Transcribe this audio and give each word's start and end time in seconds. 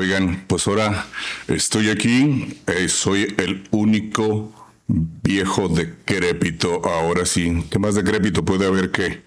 Oigan, 0.00 0.44
pues 0.46 0.66
ahora 0.66 1.06
estoy 1.46 1.90
aquí, 1.90 2.56
eh, 2.66 2.88
soy 2.88 3.34
el 3.36 3.64
único 3.70 4.50
viejo 4.88 5.68
decrépito, 5.68 6.80
ahora 6.88 7.26
sí. 7.26 7.66
¿Qué 7.70 7.78
más 7.78 7.96
decrépito 7.96 8.42
puede 8.42 8.66
haber 8.66 8.90
que? 8.92 9.22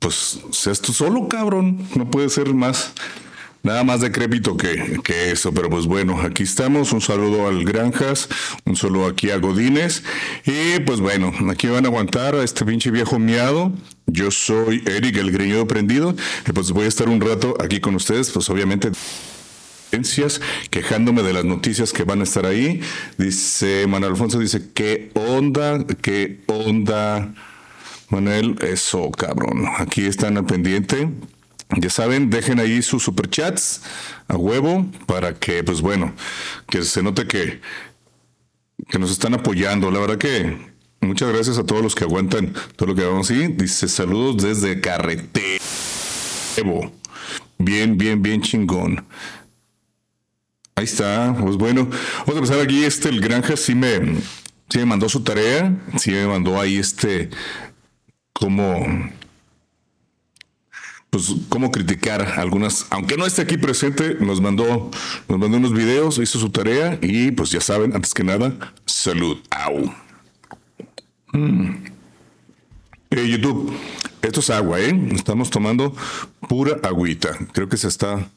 Pues 0.00 0.40
seas 0.50 0.80
tú 0.80 0.92
solo, 0.92 1.28
cabrón, 1.28 1.86
no 1.94 2.10
puede 2.10 2.28
ser 2.28 2.52
más. 2.54 2.92
Nada 3.62 3.84
más 3.84 4.00
decrépito 4.00 4.56
que, 4.56 4.98
que 5.04 5.30
eso, 5.30 5.54
pero 5.54 5.70
pues 5.70 5.86
bueno, 5.86 6.20
aquí 6.22 6.42
estamos. 6.42 6.90
Un 6.92 7.00
saludo 7.00 7.46
al 7.46 7.64
Granjas, 7.64 8.28
un 8.64 8.74
saludo 8.74 9.06
aquí 9.06 9.30
a 9.30 9.36
Godines. 9.36 10.02
Y 10.44 10.80
pues 10.80 10.98
bueno, 10.98 11.32
aquí 11.52 11.68
van 11.68 11.84
a 11.84 11.88
aguantar 11.88 12.34
a 12.34 12.42
este 12.42 12.64
pinche 12.64 12.90
viejo 12.90 13.20
miado. 13.20 13.70
Yo 14.06 14.32
soy 14.32 14.82
Eric, 14.86 15.18
el 15.18 15.30
greñudo 15.30 15.68
prendido. 15.68 16.16
Y 16.48 16.52
pues 16.52 16.72
voy 16.72 16.86
a 16.86 16.88
estar 16.88 17.08
un 17.08 17.20
rato 17.20 17.56
aquí 17.62 17.78
con 17.78 17.94
ustedes, 17.94 18.32
pues 18.32 18.50
obviamente 18.50 18.90
quejándome 20.70 21.22
de 21.22 21.32
las 21.32 21.44
noticias 21.44 21.92
que 21.92 22.04
van 22.04 22.20
a 22.20 22.24
estar 22.24 22.46
ahí. 22.46 22.80
Dice 23.16 23.86
Manuel 23.86 24.12
Alfonso, 24.12 24.38
dice, 24.38 24.70
¿qué 24.74 25.10
onda? 25.14 25.84
¿Qué 26.00 26.40
onda? 26.46 27.34
Manuel, 28.10 28.56
eso, 28.62 29.10
cabrón. 29.10 29.66
Aquí 29.78 30.06
están 30.06 30.36
al 30.36 30.46
pendiente. 30.46 31.08
Ya 31.76 31.90
saben, 31.90 32.30
dejen 32.30 32.60
ahí 32.60 32.80
sus 32.80 33.02
superchats 33.02 33.82
a 34.26 34.36
huevo 34.36 34.86
para 35.06 35.34
que, 35.34 35.62
pues 35.62 35.82
bueno, 35.82 36.14
que 36.70 36.82
se 36.82 37.02
note 37.02 37.26
que, 37.26 37.60
que 38.88 38.98
nos 38.98 39.10
están 39.10 39.34
apoyando. 39.34 39.90
La 39.90 39.98
verdad 39.98 40.16
que 40.16 40.56
muchas 41.00 41.30
gracias 41.30 41.58
a 41.58 41.64
todos 41.64 41.82
los 41.82 41.94
que 41.94 42.04
aguantan 42.04 42.54
todo 42.76 42.88
lo 42.88 42.94
que 42.94 43.04
vamos 43.04 43.30
ahí. 43.30 43.48
Dice 43.48 43.86
saludos 43.88 44.42
desde 44.42 44.80
Carretero. 44.80 45.60
Bien, 47.58 47.98
bien, 47.98 48.22
bien 48.22 48.40
chingón. 48.40 49.04
Ahí 50.78 50.84
está, 50.84 51.34
pues 51.36 51.56
bueno, 51.56 51.88
vamos 52.18 52.36
a 52.36 52.38
empezar 52.38 52.60
aquí. 52.60 52.84
Este, 52.84 53.08
el 53.08 53.20
Granja 53.20 53.56
sí 53.56 53.74
me, 53.74 53.98
sí 54.68 54.78
me 54.78 54.84
mandó 54.84 55.08
su 55.08 55.24
tarea, 55.24 55.76
sí 55.96 56.12
me 56.12 56.24
mandó 56.24 56.60
ahí 56.60 56.76
este, 56.76 57.30
cómo, 58.32 58.86
pues, 61.10 61.34
cómo 61.48 61.72
criticar 61.72 62.22
algunas, 62.38 62.86
aunque 62.90 63.16
no 63.16 63.26
esté 63.26 63.42
aquí 63.42 63.56
presente, 63.56 64.18
nos 64.20 64.40
mandó, 64.40 64.88
nos 65.26 65.38
mandó 65.40 65.56
unos 65.56 65.72
videos, 65.72 66.18
hizo 66.18 66.38
su 66.38 66.50
tarea 66.50 66.96
y 67.02 67.32
pues 67.32 67.50
ya 67.50 67.60
saben, 67.60 67.92
antes 67.96 68.14
que 68.14 68.22
nada, 68.22 68.52
salud. 68.86 69.38
Au. 69.50 69.92
Mm. 71.32 71.86
Eh, 73.10 73.28
YouTube, 73.28 73.72
esto 74.22 74.38
es 74.38 74.50
agua, 74.50 74.78
¿eh? 74.78 74.96
Estamos 75.10 75.50
tomando 75.50 75.92
pura 76.48 76.78
agüita. 76.84 77.36
Creo 77.52 77.68
que 77.68 77.76
se 77.76 77.88
está 77.88 78.30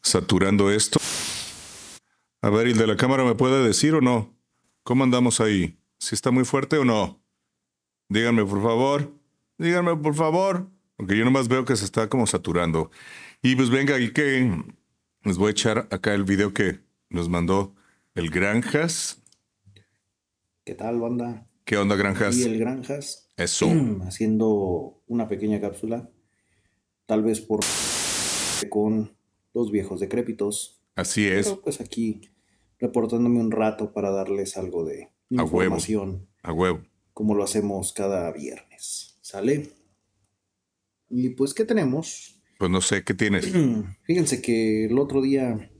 saturando 0.00 0.70
esto. 0.70 1.00
A 2.44 2.50
ver, 2.50 2.66
¿el 2.66 2.76
de 2.76 2.88
la 2.88 2.96
cámara 2.96 3.22
me 3.22 3.36
puede 3.36 3.64
decir 3.64 3.94
o 3.94 4.00
no? 4.00 4.36
¿Cómo 4.82 5.04
andamos 5.04 5.40
ahí? 5.40 5.78
¿Si 6.00 6.16
está 6.16 6.32
muy 6.32 6.44
fuerte 6.44 6.76
o 6.76 6.84
no? 6.84 7.22
Díganme, 8.08 8.44
por 8.44 8.60
favor. 8.60 9.12
Díganme, 9.58 9.94
por 9.94 10.16
favor. 10.16 10.68
Porque 10.96 11.16
yo 11.16 11.24
nomás 11.24 11.46
veo 11.46 11.64
que 11.64 11.76
se 11.76 11.84
está 11.84 12.08
como 12.08 12.26
saturando. 12.26 12.90
Y 13.42 13.54
pues 13.54 13.70
venga, 13.70 14.00
y 14.00 14.12
que 14.12 14.60
les 15.22 15.38
voy 15.38 15.48
a 15.48 15.50
echar 15.52 15.86
acá 15.92 16.14
el 16.14 16.24
video 16.24 16.52
que 16.52 16.80
nos 17.10 17.28
mandó 17.28 17.76
el 18.16 18.28
Granjas. 18.28 19.22
¿Qué 20.64 20.74
tal, 20.74 20.98
banda? 20.98 21.46
¿Qué 21.64 21.76
onda, 21.76 21.94
Granjas? 21.94 22.36
Y 22.36 22.42
el 22.42 22.58
Granjas. 22.58 23.28
Eso. 23.36 23.68
Haciendo 24.04 25.00
una 25.06 25.28
pequeña 25.28 25.60
cápsula. 25.60 26.10
Tal 27.06 27.22
vez 27.22 27.40
por 27.40 27.60
con 28.68 29.16
dos 29.54 29.70
viejos 29.70 30.00
decrépitos. 30.00 30.81
Así 30.94 31.26
es. 31.26 31.48
Pero 31.48 31.62
pues 31.62 31.80
aquí 31.80 32.32
reportándome 32.78 33.40
un 33.40 33.52
rato 33.52 33.92
para 33.92 34.10
darles 34.10 34.56
algo 34.56 34.84
de 34.84 35.10
información. 35.30 36.28
A 36.42 36.52
huevo. 36.52 36.82
Como 37.14 37.34
lo 37.34 37.44
hacemos 37.44 37.92
cada 37.92 38.30
viernes. 38.32 39.18
¿Sale? 39.20 39.70
Y 41.08 41.30
pues, 41.30 41.54
¿qué 41.54 41.64
tenemos? 41.64 42.42
Pues 42.58 42.70
no 42.70 42.80
sé, 42.80 43.04
¿qué 43.04 43.14
tienes? 43.14 43.52
Fíjense 44.02 44.42
que 44.42 44.86
el 44.86 44.98
otro 44.98 45.22
día, 45.22 45.70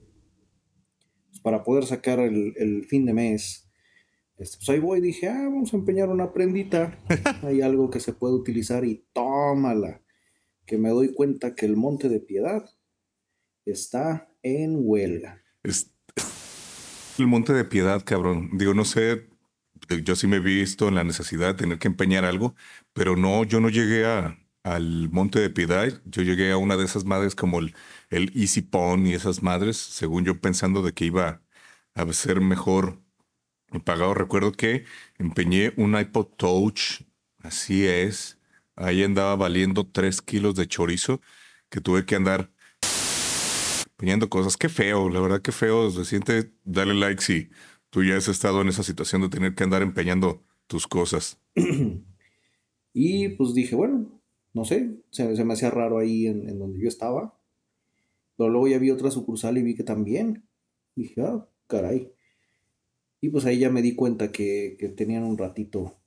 pues, 1.29 1.41
para 1.41 1.63
poder 1.63 1.85
sacar 1.85 2.19
el, 2.19 2.85
fin 2.87 3.05
de 3.05 3.13
mes, 3.13 3.69
este, 4.37 4.57
pues 4.57 4.69
ahí 4.69 4.79
voy 4.79 4.99
y 4.99 5.01
dije, 5.01 5.27
ah, 5.27 5.43
vamos 5.43 5.73
a 5.73 5.77
empeñar 5.77 6.09
una 6.09 6.31
prendita. 6.33 6.99
Hay 7.43 7.61
algo 7.61 7.89
que 7.89 7.99
se 7.99 8.13
puede 8.13 8.35
utilizar 8.35 8.85
y 8.85 9.05
tómala. 9.11 10.01
Que 10.65 10.77
me 10.77 10.89
doy 10.89 11.13
cuenta 11.13 11.55
que 11.55 11.65
el 11.65 11.75
Monte 11.75 12.09
de 12.09 12.19
Piedad 12.19 12.69
está 13.65 14.32
en 14.43 14.75
huelga 14.79 15.41
el 17.17 17.27
Monte 17.27 17.53
de 17.53 17.65
Piedad, 17.65 18.03
cabrón. 18.05 18.49
Digo, 18.53 18.73
no 18.73 18.85
sé, 18.85 19.27
yo 20.03 20.15
sí 20.15 20.27
me 20.27 20.37
he 20.37 20.39
visto 20.39 20.87
en 20.87 20.95
la 20.95 21.03
necesidad 21.03 21.47
de 21.49 21.53
tener 21.55 21.79
que 21.79 21.87
empeñar 21.87 22.25
algo, 22.25 22.55
pero 22.93 23.15
no, 23.15 23.43
yo 23.43 23.59
no 23.59 23.69
llegué 23.69 24.05
a, 24.05 24.39
al 24.63 25.09
Monte 25.11 25.39
de 25.39 25.49
Piedad. 25.49 26.01
Yo 26.05 26.21
llegué 26.23 26.51
a 26.51 26.57
una 26.57 26.77
de 26.77 26.85
esas 26.85 27.05
madres 27.05 27.35
como 27.35 27.59
el, 27.59 27.75
el 28.09 28.31
Easy 28.35 28.61
Pond 28.61 29.07
y 29.07 29.13
esas 29.13 29.43
madres, 29.43 29.77
según 29.77 30.25
yo 30.25 30.39
pensando 30.41 30.81
de 30.83 30.93
que 30.93 31.05
iba 31.05 31.41
a 31.95 32.13
ser 32.13 32.41
mejor 32.41 33.01
pagado. 33.85 34.13
Recuerdo 34.13 34.51
que 34.53 34.85
empeñé 35.17 35.73
un 35.77 35.97
iPod 35.99 36.27
Touch, 36.37 37.03
así 37.39 37.87
es. 37.87 38.39
Ahí 38.75 39.03
andaba 39.03 39.35
valiendo 39.35 39.87
tres 39.87 40.21
kilos 40.21 40.55
de 40.55 40.67
chorizo 40.67 41.21
que 41.69 41.81
tuve 41.81 42.05
que 42.05 42.15
andar 42.15 42.52
empeñando 43.97 44.29
cosas. 44.29 44.57
Qué 44.57 44.69
feo, 44.69 45.09
la 45.09 45.19
verdad, 45.19 45.41
qué 45.41 45.51
feo. 45.51 45.89
Se 45.91 46.05
siente, 46.05 46.51
dale 46.63 46.93
like 46.93 47.21
si 47.21 47.49
tú 47.89 48.03
ya 48.03 48.17
has 48.17 48.27
estado 48.27 48.61
en 48.61 48.69
esa 48.69 48.83
situación 48.83 49.21
de 49.21 49.29
tener 49.29 49.55
que 49.55 49.63
andar 49.63 49.81
empeñando 49.81 50.43
tus 50.67 50.87
cosas. 50.87 51.39
y 52.93 53.29
pues 53.29 53.53
dije, 53.53 53.75
bueno, 53.75 54.21
no 54.53 54.65
sé, 54.65 54.97
se, 55.11 55.45
me 55.45 55.53
hacía 55.53 55.69
raro 55.69 55.99
ahí 55.99 56.27
en, 56.27 56.59
donde 56.59 56.79
yo 56.81 56.87
estaba. 56.87 57.39
Pero 58.37 58.49
luego 58.49 58.67
ya 58.67 58.79
vi 58.79 58.89
otra 58.89 59.11
sucursal 59.11 59.57
y 59.57 59.63
vi 59.63 59.75
que 59.75 59.83
también. 59.83 60.47
Dije, 60.95 61.21
ah, 61.21 61.47
caray. 61.67 62.11
Y 63.21 63.29
pues 63.29 63.45
ahí 63.45 63.59
ya 63.59 63.69
me 63.69 63.81
di 63.81 63.95
cuenta 63.95 64.31
que, 64.31 64.93
tenían 64.97 65.23
un 65.23 65.37
ratito 65.37 65.99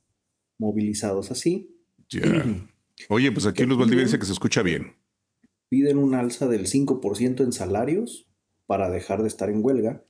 movilizados 0.59 1.31
así. 1.31 1.73
Ya. 2.09 2.21
Oye, 3.09 3.31
pues 3.31 3.45
aquí 3.45 3.63
Luz 3.65 3.77
Valdivia 3.77 4.03
dice 4.03 4.19
que 4.19 4.25
se 4.25 4.33
escucha 4.33 4.61
bien 4.61 4.93
piden 5.69 5.97
un 5.97 6.15
alza 6.15 6.47
del 6.47 6.67
5% 6.67 7.43
en 7.43 7.51
salarios 7.51 8.27
para 8.65 8.89
dejar 8.89 9.21
de 9.21 9.27
estar 9.27 9.49
en 9.49 9.63
huelga. 9.63 10.03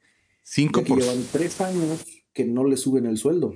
5%. 0.45 0.99
llevan 0.99 1.23
tres 1.31 1.61
años 1.61 2.05
que 2.33 2.45
no 2.45 2.63
le 2.63 2.77
suben 2.77 3.05
el 3.05 3.17
sueldo. 3.17 3.53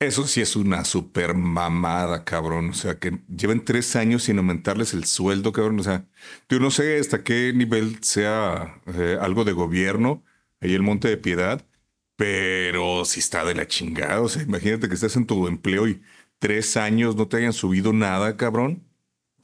Eso 0.00 0.26
sí 0.26 0.40
es 0.40 0.56
una 0.56 0.84
super 0.84 1.34
mamada, 1.34 2.24
cabrón. 2.24 2.70
O 2.70 2.74
sea, 2.74 2.98
que 2.98 3.20
lleven 3.34 3.64
tres 3.64 3.96
años 3.96 4.24
sin 4.24 4.38
aumentarles 4.38 4.92
el 4.92 5.04
sueldo, 5.04 5.52
cabrón. 5.52 5.80
O 5.80 5.82
sea, 5.82 6.06
yo 6.48 6.58
no 6.60 6.70
sé 6.70 6.98
hasta 6.98 7.22
qué 7.22 7.52
nivel 7.54 8.02
sea 8.02 8.82
eh, 8.86 9.16
algo 9.20 9.44
de 9.44 9.52
gobierno, 9.52 10.22
ahí 10.60 10.74
el 10.74 10.82
Monte 10.82 11.08
de 11.08 11.16
Piedad, 11.16 11.64
pero 12.16 13.04
si 13.04 13.20
está 13.20 13.44
de 13.44 13.54
la 13.54 13.66
chingada. 13.66 14.20
O 14.20 14.28
sea, 14.28 14.42
imagínate 14.42 14.88
que 14.88 14.94
estás 14.94 15.16
en 15.16 15.26
tu 15.26 15.46
empleo 15.46 15.88
y 15.88 16.02
tres 16.38 16.76
años 16.76 17.16
no 17.16 17.28
te 17.28 17.38
hayan 17.38 17.52
subido 17.52 17.92
nada, 17.92 18.36
cabrón 18.36 18.82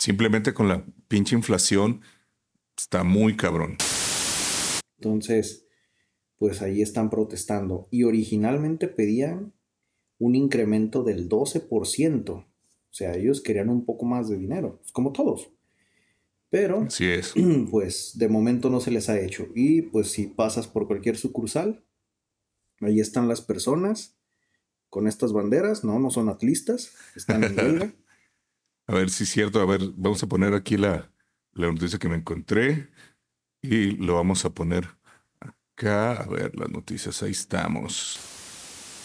simplemente 0.01 0.55
con 0.55 0.69
la 0.69 0.83
pinche 1.11 1.35
inflación 1.35 2.03
está 2.79 3.03
muy 3.03 3.37
cabrón. 3.37 3.77
Entonces, 4.99 5.67
pues 6.39 6.63
ahí 6.63 6.83
están 6.83 7.11
protestando. 7.11 7.89
Y 7.91 8.05
originalmente 8.05 8.87
pedían 8.87 9.53
un 10.19 10.37
incremento 10.37 11.03
del 11.03 11.29
12%. 11.29 12.31
O 12.31 12.47
sea, 12.91 13.15
ellos 13.17 13.41
querían 13.41 13.71
un 13.71 13.85
poco 13.85 14.07
más 14.07 14.29
de 14.29 14.39
dinero, 14.39 14.79
pues, 14.79 14.93
como 14.93 15.13
todos. 15.13 15.51
Pero, 16.49 16.83
Así 16.83 17.07
es. 17.07 17.35
pues 17.71 18.13
de 18.17 18.29
momento 18.29 18.71
no 18.71 18.81
se 18.81 18.93
les 18.93 19.09
ha 19.09 19.19
hecho. 19.19 19.49
Y 19.55 19.83
pues 19.83 20.13
si 20.13 20.29
pasas 20.29 20.69
por 20.69 20.87
cualquier 20.87 21.17
sucursal, 21.17 21.85
ahí 22.81 23.01
están 23.01 23.27
las 23.27 23.41
personas 23.41 24.17
con 24.89 25.09
estas 25.09 25.33
banderas. 25.33 25.83
No, 25.83 25.99
no 25.99 26.11
son 26.11 26.29
atlistas, 26.29 26.93
están 27.17 27.43
en 27.43 27.57
huelga. 27.59 27.95
A 28.91 28.95
ver 28.95 29.09
si 29.09 29.23
es 29.23 29.31
cierto. 29.31 29.61
A 29.61 29.67
ver, 29.67 29.81
vamos 29.95 30.21
a 30.25 30.27
poner 30.27 30.53
aquí 30.53 30.77
la, 30.77 31.13
la 31.53 31.69
noticia 31.69 32.01
que 32.01 32.09
me 32.09 32.17
encontré 32.17 32.91
y 33.63 33.93
lo 33.93 34.17
vamos 34.17 34.45
a 34.45 34.51
poner 34.51 34.89
acá. 35.39 36.15
A 36.15 36.27
ver, 36.27 36.59
las 36.59 36.71
noticias, 36.71 37.23
ahí 37.23 37.31
estamos. 37.31 38.19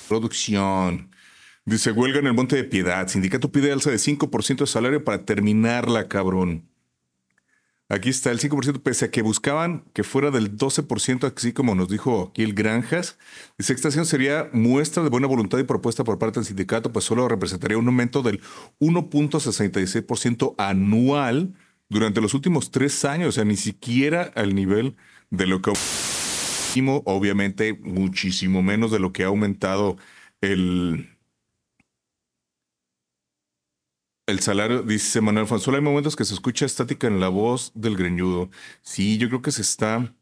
Producción. 0.09 1.11
Dice, 1.65 1.91
huelga 1.91 2.17
en 2.17 2.25
el 2.25 2.33
Monte 2.33 2.55
de 2.55 2.63
Piedad. 2.63 3.07
Sindicato 3.07 3.51
pide 3.51 3.71
alza 3.71 3.91
de 3.91 3.99
5% 3.99 4.63
de 4.63 4.67
salario 4.67 5.03
para 5.03 5.23
terminarla, 5.23 6.07
cabrón. 6.07 6.67
Aquí 7.87 8.09
está 8.09 8.31
el 8.31 8.39
5%, 8.39 8.81
pese 8.81 9.05
a 9.05 9.11
que 9.11 9.21
buscaban 9.21 9.83
que 9.93 10.03
fuera 10.03 10.31
del 10.31 10.57
12%, 10.57 11.31
así 11.35 11.53
como 11.53 11.75
nos 11.75 11.87
dijo 11.87 12.29
aquí 12.31 12.41
el 12.41 12.55
Granjas. 12.55 13.19
Dice, 13.59 13.73
esta 13.73 13.89
acción 13.89 14.07
sería 14.07 14.49
muestra 14.53 15.03
de 15.03 15.09
buena 15.09 15.27
voluntad 15.27 15.59
y 15.59 15.63
propuesta 15.63 16.03
por 16.03 16.17
parte 16.17 16.39
del 16.39 16.47
sindicato, 16.47 16.91
pues 16.91 17.05
solo 17.05 17.27
representaría 17.27 17.77
un 17.77 17.87
aumento 17.87 18.23
del 18.23 18.41
1.66% 18.79 20.55
anual 20.57 21.53
durante 21.87 22.21
los 22.21 22.33
últimos 22.33 22.71
tres 22.71 23.05
años, 23.05 23.29
o 23.29 23.31
sea, 23.33 23.45
ni 23.45 23.55
siquiera 23.55 24.31
al 24.35 24.55
nivel 24.55 24.95
de 25.29 25.45
lo 25.45 25.61
que 25.61 25.71
obviamente 27.05 27.79
muchísimo 27.83 28.61
menos 28.61 28.91
de 28.91 28.99
lo 28.99 29.13
que 29.13 29.23
ha 29.23 29.27
aumentado 29.27 29.97
el 30.41 31.14
el 34.27 34.39
salario, 34.39 34.81
dice 34.81 35.21
Manuel 35.21 35.47
Solo 35.47 35.77
Hay 35.77 35.83
momentos 35.83 36.15
que 36.15 36.25
se 36.25 36.33
escucha 36.33 36.65
estática 36.65 37.07
en 37.07 37.19
la 37.19 37.29
voz 37.29 37.71
del 37.75 37.95
greñudo. 37.95 38.49
Sí, 38.81 39.17
yo 39.17 39.27
creo 39.29 39.41
que 39.41 39.51
se 39.51 39.61
está. 39.61 40.13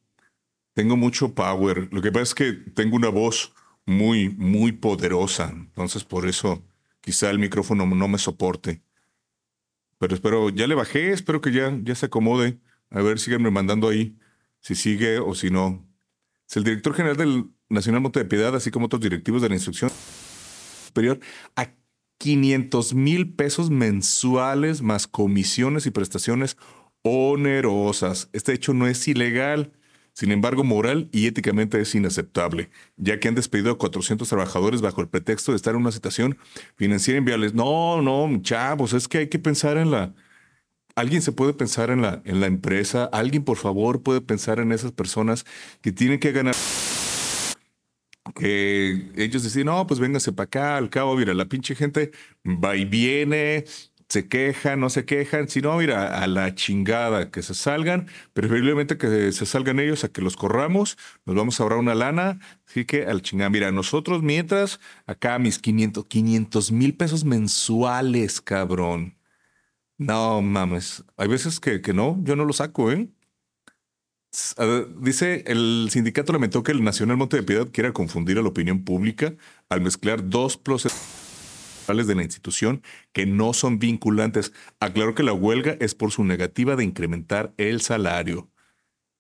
Tengo 0.73 0.97
mucho 0.97 1.33
power. 1.33 1.88
Lo 1.91 2.01
que 2.01 2.11
pasa 2.11 2.23
es 2.23 2.35
que 2.35 2.53
tengo 2.53 2.95
una 2.95 3.09
voz 3.09 3.53
muy, 3.85 4.29
muy 4.29 4.71
poderosa. 4.71 5.51
Entonces, 5.51 6.03
por 6.03 6.27
eso 6.27 6.63
quizá 7.01 7.29
el 7.29 7.39
micrófono 7.39 7.85
no 7.85 8.07
me 8.07 8.17
soporte. 8.17 8.81
Pero 10.00 10.15
espero, 10.15 10.50
ya 10.50 10.67
le 10.67 10.75
bajé, 10.75 11.11
espero 11.11 11.41
que 11.41 11.51
ya, 11.51 11.77
ya 11.83 11.95
se 11.95 12.07
acomode. 12.07 12.59
A 12.89 13.01
ver, 13.01 13.19
síganme 13.19 13.51
mandando 13.51 13.88
ahí 13.89 14.17
si 14.59 14.75
sigue 14.75 15.19
o 15.19 15.35
si 15.35 15.50
no. 15.50 15.85
Es 16.50 16.57
el 16.57 16.63
director 16.63 16.94
general 16.94 17.17
del 17.17 17.45
Nacional 17.69 18.01
Monte 18.01 18.19
de 18.19 18.25
Piedad, 18.25 18.55
así 18.55 18.71
como 18.71 18.88
otros 18.88 19.01
directivos 19.01 19.41
de 19.41 19.50
la 19.50 19.55
instrucción 19.55 19.91
superior, 20.85 21.19
500 22.18 22.94
mil 22.94 23.33
pesos 23.33 23.69
mensuales 23.69 24.81
más 24.81 25.07
comisiones 25.07 25.86
y 25.86 25.92
prestaciones 25.92 26.57
onerosas. 27.04 28.30
Este 28.33 28.54
hecho 28.54 28.74
no 28.74 28.88
es 28.88 29.07
ilegal. 29.07 29.74
Sin 30.13 30.31
embargo, 30.31 30.63
moral 30.63 31.10
y 31.12 31.25
éticamente 31.25 31.81
es 31.81 31.95
inaceptable, 31.95 32.69
ya 32.98 33.19
que 33.19 33.27
han 33.27 33.36
despedido 33.36 33.71
a 33.71 33.77
400 33.80 34.30
trabajadores 34.30 34.81
bajo 34.81 35.01
el 35.01 35.07
pretexto 35.07 35.51
de 35.51 35.56
estar 35.56 35.74
en 35.74 35.81
una 35.81 35.92
situación 35.92 36.38
financiera 36.75 37.18
inviable. 37.18 37.51
No, 37.54 38.01
no, 38.04 38.30
chavos, 38.42 38.94
es 38.94 39.07
que 39.07 39.19
hay 39.19 39.27
que 39.27 39.39
pensar 39.39 39.77
en 39.77 39.89
la... 39.89 40.13
Alguien 40.95 41.24
se 41.24 41.31
puede 41.31 41.54
pensar 41.54 41.89
en 41.89 42.04
la, 42.04 42.21
en 42.25 42.39
la 42.39 42.45
empresa, 42.45 43.06
alguien 43.06 43.44
por 43.44 43.57
favor 43.57 44.04
puede 44.04 44.21
pensar 44.21 44.60
en 44.60 44.71
esas 44.71 44.92
personas 44.92 45.44
que 45.81 45.92
tienen 45.92 46.19
que 46.19 46.31
ganar 46.31 46.54
que 48.44 49.10
ellos 49.16 49.44
decían, 49.44 49.68
no, 49.68 49.88
pues 49.88 50.01
véngase 50.01 50.34
para 50.34 50.45
acá, 50.45 50.78
al 50.78 50.90
cabo, 50.90 51.16
mira, 51.16 51.34
la 51.34 51.45
pinche 51.45 51.75
gente 51.75 52.12
va 52.45 52.75
y 52.75 52.84
viene, 52.84 53.63
se 54.10 54.28
quejan, 54.28 54.81
no 54.81 54.90
se 54.90 55.06
quejan, 55.06 55.48
sino, 55.48 55.78
mira, 55.78 56.22
a 56.22 56.28
la 56.28 56.54
chingada, 56.54 57.31
que 57.31 57.42
se 57.42 57.54
salgan, 57.54 58.07
preferiblemente 58.34 58.98
que 58.98 59.31
se 59.31 59.45
salgan 59.45 59.80
ellos 59.80 60.04
a 60.04 60.10
que 60.10 60.22
los 60.22 60.36
corramos, 60.36 60.98
nos 61.25 61.38
vamos 61.38 61.60
a 61.60 61.63
ahorrar 61.63 61.80
una 61.80 61.95
lana, 61.95 62.40
así 62.68 62.84
que 62.86 63.06
al 63.06 63.22
chingada, 63.22 63.50
mira, 63.50 63.72
nosotros 63.72 64.22
mientras, 64.24 64.81
acá 65.07 65.39
mis 65.39 65.57
500, 65.60 66.06
500 66.07 66.72
mil 66.74 66.96
pesos 66.98 67.24
mensuales, 67.24 68.42
cabrón. 68.42 69.18
No 69.98 70.42
mames, 70.42 71.06
hay 71.18 71.28
veces 71.30 71.60
que, 71.60 71.81
que 71.81 71.94
no, 71.94 72.19
yo 72.24 72.36
no 72.36 72.46
lo 72.46 72.54
saco, 72.54 72.92
¿eh? 72.92 73.10
Dice, 75.00 75.44
el 75.45 75.89
sindicato 75.91 76.33
lamentó 76.33 76.63
que 76.63 76.71
el 76.71 76.83
Nacional 76.83 77.18
Monte 77.18 77.38
de 77.38 77.44
Piedad 77.44 77.68
quiera 77.71 77.94
confundir 77.94 78.39
a 78.39 78.41
la 78.41 78.50
opinión 78.50 78.83
pública 78.83 79.35
al 79.69 79.81
mezclar 79.81 80.27
dos 80.27 80.57
procesos 80.57 81.24
de 81.88 82.15
la 82.15 82.24
institución 82.24 82.81
que 83.12 83.27
no 83.27 83.53
son 83.53 83.77
vinculantes. 83.77 84.53
Aclaró 84.80 85.13
que 85.13 85.21
la 85.21 85.33
huelga 85.33 85.77
es 85.80 85.94
por 85.94 86.12
su 86.12 86.24
negativa 86.24 86.75
de 86.75 86.83
incrementar 86.83 87.53
el 87.57 87.81
salario. 87.81 88.50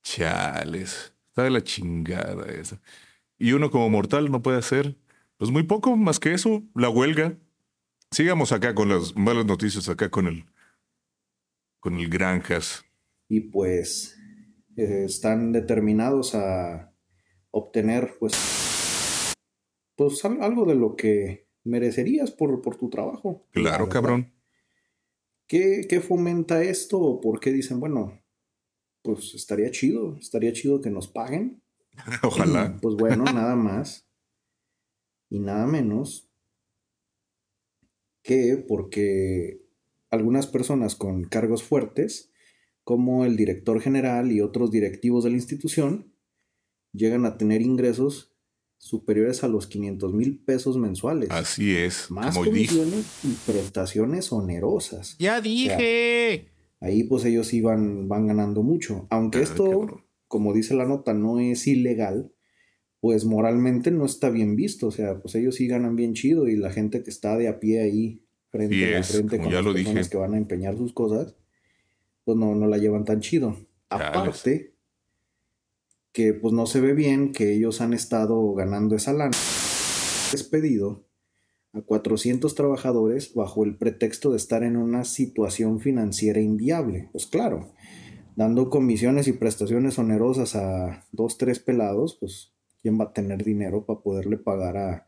Chales, 0.01 1.13
está 1.27 1.43
de 1.43 1.51
la 1.51 1.63
chingada 1.63 2.51
esa. 2.51 2.81
Y 3.37 3.51
uno 3.51 3.69
como 3.69 3.89
mortal 3.89 4.31
no 4.31 4.41
puede 4.41 4.57
hacer, 4.57 4.95
pues 5.37 5.51
muy 5.51 5.63
poco 5.63 5.95
más 5.95 6.19
que 6.19 6.33
eso, 6.33 6.63
la 6.73 6.89
huelga. 6.89 7.37
Sigamos 8.09 8.51
acá 8.51 8.73
con 8.73 8.89
las 8.89 9.15
malas 9.15 9.45
noticias, 9.45 9.89
acá 9.89 10.09
con 10.09 10.27
el, 10.27 10.45
con 11.79 11.99
el 11.99 12.09
Granjas. 12.09 12.83
Y 13.27 13.41
pues 13.41 14.17
eh, 14.77 15.03
están 15.05 15.51
determinados 15.51 16.35
a 16.35 16.93
obtener 17.51 18.15
pues, 18.19 19.35
pues 19.95 20.25
algo 20.25 20.65
de 20.65 20.75
lo 20.75 20.95
que 20.95 21.47
merecerías 21.63 22.31
por, 22.31 22.61
por 22.61 22.77
tu 22.77 22.89
trabajo. 22.89 23.47
Claro, 23.51 23.87
cabrón. 23.89 24.33
¿Qué, 25.47 25.85
¿Qué, 25.87 26.01
fomenta 26.01 26.63
esto? 26.63 26.99
¿O 26.99 27.21
por 27.21 27.39
qué 27.39 27.51
dicen, 27.51 27.79
bueno, 27.79 28.21
pues 29.01 29.35
estaría 29.35 29.69
chido, 29.71 30.17
estaría 30.17 30.53
chido 30.53 30.81
que 30.81 30.89
nos 30.89 31.07
paguen? 31.07 31.61
Ojalá. 32.23 32.77
Pues 32.81 32.95
bueno, 32.95 33.25
nada 33.25 33.55
más 33.55 34.09
y 35.29 35.39
nada 35.39 35.67
menos 35.67 36.29
que 38.23 38.63
porque 38.67 39.61
algunas 40.09 40.47
personas 40.47 40.95
con 40.95 41.25
cargos 41.25 41.63
fuertes 41.63 42.32
como 42.83 43.25
el 43.25 43.37
director 43.37 43.79
general 43.81 44.31
y 44.31 44.41
otros 44.41 44.71
directivos 44.71 45.23
de 45.23 45.31
la 45.31 45.37
institución 45.37 46.13
llegan 46.91 47.25
a 47.25 47.37
tener 47.37 47.61
ingresos 47.61 48.33
superiores 48.77 49.43
a 49.45 49.47
los 49.47 49.67
500 49.67 50.13
mil 50.13 50.43
pesos 50.43 50.77
mensuales. 50.77 51.29
Así 51.31 51.73
es. 51.75 52.11
Más 52.11 52.37
comisiones 52.37 53.05
y 53.23 53.29
prestaciones 53.49 54.31
onerosas. 54.33 55.15
Ya 55.19 55.39
dije. 55.39 56.49
ahí 56.81 57.05
pues 57.05 57.23
ellos 57.23 57.53
iban 57.53 58.09
van, 58.09 58.27
ganando 58.27 58.61
mucho. 58.61 59.07
Aunque 59.09 59.41
esto, 59.41 60.03
como 60.27 60.53
dice 60.53 60.75
la 60.75 60.85
nota, 60.85 61.13
no 61.13 61.39
es 61.39 61.65
ilegal, 61.65 62.33
pues 62.99 63.23
moralmente 63.23 63.89
no 63.89 64.05
está 64.05 64.29
bien 64.29 64.57
visto. 64.57 64.87
O 64.87 64.91
sea, 64.91 65.21
pues 65.21 65.35
ellos 65.35 65.55
sí 65.55 65.67
ganan 65.67 65.95
bien 65.95 66.13
chido 66.13 66.49
y 66.49 66.57
la 66.57 66.71
gente 66.71 67.03
que 67.03 67.09
está 67.09 67.37
de 67.37 67.47
a 67.47 67.61
pie 67.61 67.81
ahí 67.81 68.25
frente 68.49 68.97
a 68.97 69.03
frente 69.03 69.39
con 69.39 69.51
las 69.51 69.63
personas 69.63 70.09
que 70.09 70.17
van 70.17 70.33
a 70.33 70.37
empeñar 70.37 70.77
sus 70.77 70.93
cosas, 70.93 71.35
pues 72.23 72.37
no, 72.37 72.55
no 72.55 72.67
la 72.67 72.77
llevan 72.77 73.05
tan 73.05 73.19
chido. 73.19 73.57
Aparte, 73.89 74.73
que 76.11 76.33
pues 76.33 76.53
no 76.53 76.65
se 76.67 76.79
ve 76.79 76.93
bien 76.93 77.31
que 77.31 77.53
ellos 77.53 77.81
han 77.81 77.93
estado 77.93 78.53
ganando 78.53 78.95
esa 78.95 79.13
lana. 79.13 79.35
Despedido 80.31 81.05
a 81.73 81.81
400 81.81 82.53
trabajadores 82.53 83.33
bajo 83.33 83.63
el 83.63 83.77
pretexto 83.77 84.31
de 84.31 84.37
estar 84.37 84.63
en 84.63 84.77
una 84.77 85.05
situación 85.05 85.79
financiera 85.79 86.39
inviable. 86.39 87.09
Pues 87.11 87.25
claro, 87.25 87.73
dando 88.35 88.69
comisiones 88.69 89.27
y 89.27 89.33
prestaciones 89.33 89.97
onerosas 89.97 90.55
a 90.55 91.05
dos, 91.11 91.37
tres 91.37 91.59
pelados, 91.59 92.17
pues 92.19 92.53
¿quién 92.81 92.99
va 92.99 93.05
a 93.05 93.13
tener 93.13 93.43
dinero 93.43 93.85
para 93.85 94.01
poderle 94.01 94.37
pagar 94.37 94.77
a, 94.77 95.07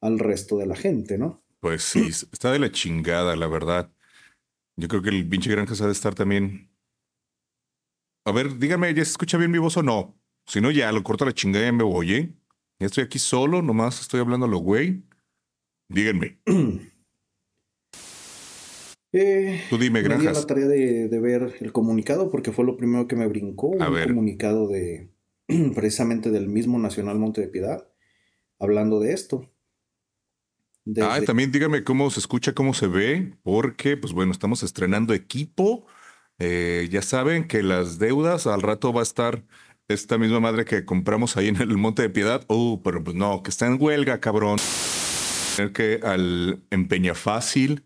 al 0.00 0.18
resto 0.20 0.56
de 0.56 0.66
la 0.66 0.76
gente, 0.76 1.18
no? 1.18 1.42
Pues 1.60 1.82
sí, 1.82 2.06
está 2.06 2.52
de 2.52 2.60
la 2.60 2.70
chingada, 2.70 3.34
la 3.34 3.48
verdad. 3.48 3.90
Yo 4.78 4.86
creo 4.86 5.02
que 5.02 5.10
el 5.10 5.28
pinche 5.28 5.50
Granja 5.50 5.74
ha 5.82 5.86
de 5.86 5.92
estar 5.92 6.14
también. 6.14 6.70
A 8.24 8.30
ver, 8.30 8.58
dígame, 8.58 8.94
¿ya 8.94 9.04
se 9.04 9.10
escucha 9.10 9.36
bien 9.36 9.50
mi 9.50 9.58
voz 9.58 9.76
o 9.76 9.82
no? 9.82 10.16
Si 10.46 10.60
no, 10.60 10.70
ya 10.70 10.92
lo 10.92 11.02
corto 11.02 11.24
la 11.24 11.34
chingada 11.34 11.66
y 11.66 11.72
me 11.72 11.82
voy, 11.82 12.14
¿eh? 12.14 12.34
Ya 12.78 12.86
estoy 12.86 13.02
aquí 13.02 13.18
solo, 13.18 13.60
nomás 13.60 14.00
estoy 14.00 14.20
hablando 14.20 14.46
a 14.46 14.48
lo 14.48 14.58
güey. 14.58 15.02
Díganme. 15.88 16.38
Eh, 19.10 19.62
Tú 19.70 19.78
dime, 19.78 20.02
Granjas. 20.02 20.34
Me 20.34 20.40
la 20.40 20.46
tarea 20.46 20.66
de, 20.66 21.18
ver 21.18 21.54
el 21.60 21.72
comunicado 21.72 22.30
porque 22.30 22.52
fue 22.52 22.66
lo 22.66 22.76
primero 22.76 23.08
que 23.08 23.16
me 23.16 23.26
brincó. 23.26 23.68
un 23.68 23.78
comunicado 23.78 24.68
de 24.68 25.08
precisamente 25.74 26.30
del 26.30 26.46
mismo 26.46 26.78
Nacional 26.78 27.18
Monte 27.18 27.40
de 27.40 27.48
Piedad 27.48 27.88
hablando 28.58 29.00
de 29.00 29.14
esto. 29.14 29.50
Ah, 31.02 31.20
también 31.24 31.52
dígame 31.52 31.84
cómo 31.84 32.10
se 32.10 32.20
escucha, 32.20 32.54
cómo 32.54 32.72
se 32.72 32.86
ve, 32.86 33.34
porque, 33.42 33.96
pues 33.96 34.12
bueno, 34.12 34.32
estamos 34.32 34.62
estrenando 34.62 35.12
equipo. 35.14 35.86
Eh, 36.38 36.88
ya 36.90 37.02
saben 37.02 37.46
que 37.48 37.62
las 37.62 37.98
deudas 37.98 38.46
al 38.46 38.62
rato 38.62 38.92
va 38.92 39.00
a 39.00 39.02
estar 39.02 39.44
esta 39.88 40.18
misma 40.18 40.40
madre 40.40 40.64
que 40.64 40.84
compramos 40.84 41.36
ahí 41.36 41.48
en 41.48 41.56
el 41.56 41.76
Monte 41.76 42.02
de 42.02 42.10
Piedad. 42.10 42.44
Oh, 42.48 42.82
pero 42.82 43.02
pues 43.02 43.16
no, 43.16 43.42
que 43.42 43.50
está 43.50 43.66
en 43.66 43.76
huelga, 43.80 44.20
cabrón. 44.20 44.58
Tener 45.56 45.72
que 45.72 46.00
al 46.04 46.62
empeña 46.70 47.14
fácil, 47.14 47.84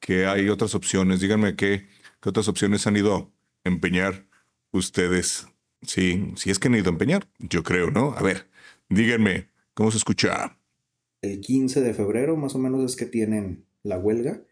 que 0.00 0.26
hay 0.26 0.48
otras 0.48 0.74
opciones. 0.74 1.20
Díganme 1.20 1.56
qué, 1.56 1.88
qué 2.20 2.28
otras 2.28 2.48
opciones 2.48 2.86
han 2.86 2.96
ido 2.96 3.32
a 3.64 3.68
empeñar 3.68 4.26
ustedes. 4.72 5.48
Sí, 5.82 6.32
si 6.36 6.50
es 6.50 6.58
que 6.58 6.68
han 6.68 6.74
ido 6.74 6.90
a 6.90 6.92
empeñar, 6.92 7.28
yo 7.38 7.62
creo, 7.62 7.90
¿no? 7.90 8.14
A 8.16 8.22
ver, 8.22 8.48
díganme, 8.88 9.50
¿cómo 9.74 9.90
se 9.90 9.98
escucha? 9.98 10.56
El 11.24 11.40
15 11.40 11.80
de 11.80 11.94
febrero 11.94 12.36
más 12.36 12.54
o 12.54 12.58
menos 12.58 12.84
es 12.84 12.96
que 12.96 13.06
tienen 13.06 13.64
la 13.82 13.98
huelga. 13.98 14.42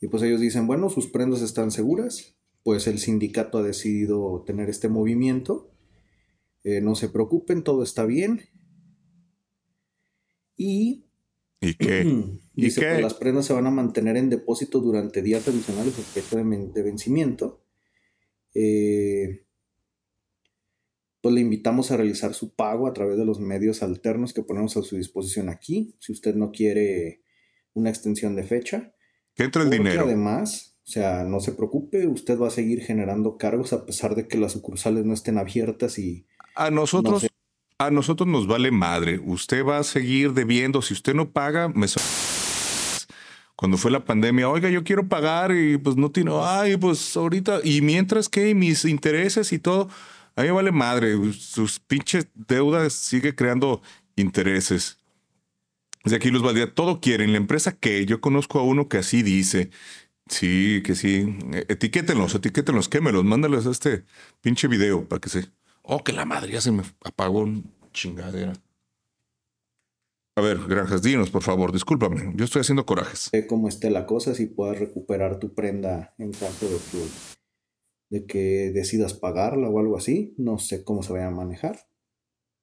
Y 0.00 0.08
pues 0.08 0.22
ellos 0.22 0.40
dicen, 0.40 0.66
bueno, 0.66 0.90
sus 0.90 1.08
prendas 1.08 1.42
están 1.42 1.70
seguras, 1.70 2.36
pues 2.62 2.86
el 2.86 2.98
sindicato 2.98 3.58
ha 3.58 3.62
decidido 3.62 4.44
tener 4.46 4.70
este 4.70 4.88
movimiento. 4.88 5.70
Eh, 6.64 6.80
no 6.80 6.94
se 6.94 7.08
preocupen, 7.08 7.64
todo 7.64 7.82
está 7.82 8.04
bien. 8.04 8.42
Y... 10.56 11.04
¿Y 11.60 11.74
qué? 11.74 12.04
dice, 12.54 12.80
pues, 12.80 13.02
las 13.02 13.14
prendas 13.14 13.46
se 13.46 13.52
van 13.52 13.66
a 13.66 13.70
mantener 13.70 14.16
en 14.16 14.30
depósito 14.30 14.80
durante 14.80 15.22
días 15.22 15.48
adicionales 15.48 15.98
objeto 15.98 16.36
de, 16.36 16.70
de 16.72 16.82
vencimiento. 16.82 17.60
Eh, 18.54 19.44
pues 21.20 21.34
le 21.34 21.40
invitamos 21.40 21.90
a 21.90 21.96
realizar 21.96 22.34
su 22.34 22.54
pago 22.54 22.86
a 22.86 22.92
través 22.92 23.16
de 23.16 23.24
los 23.24 23.40
medios 23.40 23.82
alternos 23.82 24.32
que 24.32 24.42
ponemos 24.42 24.76
a 24.76 24.82
su 24.82 24.96
disposición 24.96 25.48
aquí, 25.48 25.96
si 25.98 26.12
usted 26.12 26.34
no 26.34 26.50
quiere 26.52 27.22
una 27.74 27.90
extensión 27.90 28.36
de 28.36 28.44
fecha. 28.44 28.94
¿Qué 29.34 29.44
entra 29.44 29.62
el 29.62 29.70
dinero? 29.70 30.02
Además, 30.04 30.78
o 30.86 30.90
sea, 30.90 31.24
no 31.24 31.40
se 31.40 31.52
preocupe, 31.52 32.06
usted 32.06 32.38
va 32.38 32.48
a 32.48 32.50
seguir 32.50 32.82
generando 32.82 33.36
cargos 33.36 33.72
a 33.72 33.84
pesar 33.84 34.14
de 34.14 34.26
que 34.26 34.38
las 34.38 34.52
sucursales 34.52 35.04
no 35.04 35.14
estén 35.14 35.38
abiertas 35.38 35.98
y 35.98 36.26
A 36.54 36.70
nosotros, 36.70 37.26
a 37.78 37.90
nosotros 37.90 38.28
nos 38.28 38.46
vale 38.46 38.70
madre. 38.70 39.20
Usted 39.24 39.64
va 39.64 39.78
a 39.78 39.84
seguir 39.84 40.32
debiendo. 40.32 40.82
Si 40.82 40.94
usted 40.94 41.14
no 41.14 41.30
paga, 41.30 41.68
me 41.68 41.86
cuando 43.58 43.76
fue 43.76 43.90
la 43.90 44.04
pandemia, 44.04 44.48
oiga, 44.48 44.70
yo 44.70 44.84
quiero 44.84 45.08
pagar 45.08 45.50
y 45.50 45.78
pues 45.78 45.96
no 45.96 46.12
tiene, 46.12 46.30
ay, 46.40 46.76
pues 46.76 47.16
ahorita, 47.16 47.58
y 47.64 47.80
mientras 47.80 48.28
que 48.28 48.54
mis 48.54 48.84
intereses 48.84 49.52
y 49.52 49.58
todo, 49.58 49.88
a 50.38 50.42
mí 50.42 50.50
vale 50.50 50.70
madre, 50.70 51.16
sus 51.32 51.80
pinches 51.80 52.28
deudas 52.34 52.92
sigue 52.92 53.34
creando 53.34 53.82
intereses. 54.14 54.98
De 56.04 56.14
aquí 56.14 56.30
los 56.30 56.42
Valdía, 56.42 56.72
todo 56.72 57.00
quieren. 57.00 57.32
La 57.32 57.38
empresa 57.38 57.72
que 57.72 58.06
yo 58.06 58.20
conozco 58.20 58.60
a 58.60 58.62
uno 58.62 58.88
que 58.88 58.98
así 58.98 59.24
dice. 59.24 59.70
Sí, 60.28 60.80
que 60.84 60.94
sí. 60.94 61.36
Etiquétenlos, 61.68 62.36
etiquétenlos, 62.36 62.88
quémelos, 62.88 63.24
mándales 63.24 63.66
a 63.66 63.72
este 63.72 64.04
pinche 64.40 64.68
video 64.68 65.08
para 65.08 65.18
que 65.20 65.28
se. 65.28 65.46
Oh, 65.82 66.04
que 66.04 66.12
la 66.12 66.24
madre 66.24 66.52
ya 66.52 66.60
se 66.60 66.70
me 66.70 66.84
apagó 67.04 67.48
chingadera. 67.92 68.52
A 70.36 70.40
ver, 70.40 70.58
Granjas, 70.68 71.02
dinos, 71.02 71.30
por 71.30 71.42
favor, 71.42 71.72
discúlpame, 71.72 72.32
yo 72.36 72.44
estoy 72.44 72.60
haciendo 72.60 72.86
corajes. 72.86 73.30
Sé 73.32 73.48
cómo 73.48 73.66
esté 73.66 73.90
la 73.90 74.06
cosa, 74.06 74.36
si 74.36 74.46
puedas 74.46 74.78
recuperar 74.78 75.40
tu 75.40 75.52
prenda 75.52 76.14
en 76.16 76.30
caso 76.30 76.68
de 76.68 76.76
que, 76.76 77.37
de 78.10 78.26
que 78.26 78.70
decidas 78.72 79.14
pagarla 79.14 79.68
o 79.68 79.78
algo 79.78 79.96
así. 79.96 80.34
No 80.36 80.58
sé 80.58 80.84
cómo 80.84 81.02
se 81.02 81.12
vaya 81.12 81.28
a 81.28 81.30
manejar. 81.30 81.88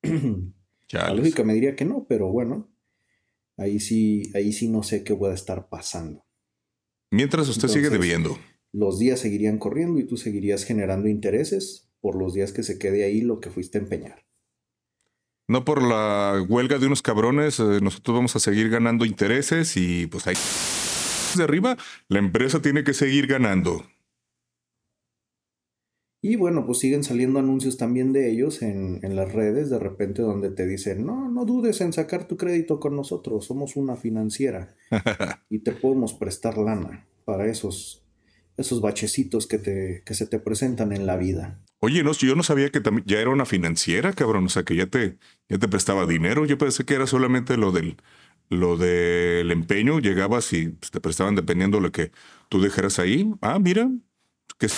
La 0.92 1.14
lógica 1.14 1.44
me 1.44 1.54
diría 1.54 1.76
que 1.76 1.86
no, 1.86 2.06
pero 2.08 2.32
bueno, 2.32 2.72
ahí 3.58 3.80
sí, 3.80 4.32
ahí 4.36 4.54
sí 4.54 4.70
no 4.70 4.84
sé 4.84 5.04
qué 5.04 5.16
pueda 5.16 5.34
estar 5.34 5.68
pasando. 5.68 6.26
Mientras 7.12 7.50
usted 7.50 7.68
sigue 7.68 7.90
debiendo. 7.90 8.38
Los 8.72 9.00
días 9.00 9.20
seguirían 9.20 9.58
corriendo 9.58 10.00
y 10.00 10.06
tú 10.06 10.18
seguirías 10.18 10.64
generando 10.64 11.08
intereses 11.08 11.90
por 12.02 12.16
los 12.16 12.34
días 12.34 12.52
que 12.52 12.62
se 12.62 12.78
quede 12.78 13.04
ahí 13.04 13.22
lo 13.22 13.40
que 13.40 13.50
fuiste 13.50 13.78
a 13.78 13.82
empeñar. 13.82 14.26
No 15.48 15.64
por 15.64 15.82
la 15.82 16.44
huelga 16.48 16.78
de 16.78 16.88
unos 16.88 17.02
cabrones, 17.02 17.60
eh, 17.60 17.80
nosotros 17.82 18.16
vamos 18.16 18.36
a 18.36 18.40
seguir 18.40 18.70
ganando 18.70 19.06
intereses 19.06 19.78
y 19.78 20.08
pues 20.08 20.28
ahí 20.28 20.36
de 21.38 21.44
arriba 21.44 21.78
la 22.08 22.20
empresa 22.20 22.62
tiene 22.62 22.84
que 22.84 22.94
seguir 22.94 23.28
ganando. 23.28 23.86
Y 26.28 26.38
bueno, 26.38 26.66
pues 26.66 26.80
siguen 26.80 27.04
saliendo 27.04 27.38
anuncios 27.38 27.78
también 27.78 28.12
de 28.12 28.32
ellos 28.32 28.64
en, 28.64 29.00
en, 29.04 29.16
las 29.16 29.32
redes, 29.32 29.70
de 29.70 29.78
repente 29.78 30.24
donde 30.24 30.50
te 30.50 30.66
dicen, 30.66 31.06
no, 31.06 31.30
no 31.30 31.46
dudes 31.46 31.82
en 31.82 31.94
sacar 31.94 32.28
tu 32.28 32.36
crédito 32.36 32.80
con 32.80 32.96
nosotros, 32.96 33.46
somos 33.46 33.76
una 33.76 33.96
financiera 33.96 34.74
y 35.52 35.60
te 35.60 35.72
podemos 35.72 36.16
prestar 36.16 36.58
lana 36.58 37.06
para 37.26 37.46
esos, 37.46 38.04
esos 38.58 38.82
bachecitos 38.82 39.46
que, 39.46 39.60
te, 39.60 40.02
que 40.04 40.16
se 40.16 40.26
te 40.26 40.40
presentan 40.40 40.94
en 40.94 41.06
la 41.06 41.16
vida. 41.16 41.62
Oye, 41.78 42.04
no, 42.04 42.12
yo 42.14 42.34
no 42.34 42.42
sabía 42.42 42.72
que 42.72 42.82
ya 43.06 43.20
era 43.20 43.30
una 43.30 43.46
financiera, 43.46 44.12
cabrón. 44.12 44.46
O 44.46 44.50
sea, 44.50 44.64
que 44.64 44.76
ya 44.76 44.88
te, 44.88 45.20
ya 45.48 45.60
te 45.60 45.68
prestaba 45.68 46.08
dinero. 46.08 46.48
Yo 46.48 46.58
pensé 46.58 46.86
que 46.86 46.96
era 46.96 47.06
solamente 47.06 47.56
lo 47.56 47.72
del, 47.72 47.98
lo 48.50 48.78
del 48.78 49.52
empeño. 49.52 50.00
Llegabas 50.00 50.52
y 50.54 50.70
pues, 50.70 50.90
te 50.90 51.00
prestaban 51.00 51.36
dependiendo 51.36 51.78
de 51.78 51.84
lo 51.84 51.92
que 51.92 52.12
tú 52.50 52.60
dejaras 52.60 52.98
ahí. 52.98 53.32
Ah, 53.42 53.60
mira. 53.60 53.92
¿Qué 54.58 54.70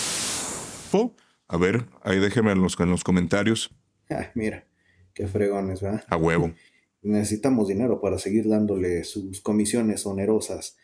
A 1.48 1.58
ver, 1.58 1.86
ahí 2.04 2.20
déjeme 2.20 2.52
en 2.52 2.62
los, 2.62 2.80
en 2.80 2.90
los 2.90 3.04
comentarios. 3.04 3.72
Ah, 4.10 4.32
mira, 4.36 4.68
qué 5.14 5.28
fregones, 5.28 5.82
¿verdad? 5.82 6.04
A 6.08 6.18
huevo. 6.18 6.54
Necesitamos 7.02 7.68
dinero 7.68 8.02
para 8.02 8.20
seguir 8.20 8.50
dándole 8.50 9.04
sus 9.04 9.40
comisiones 9.42 10.06
onerosas 10.06 10.78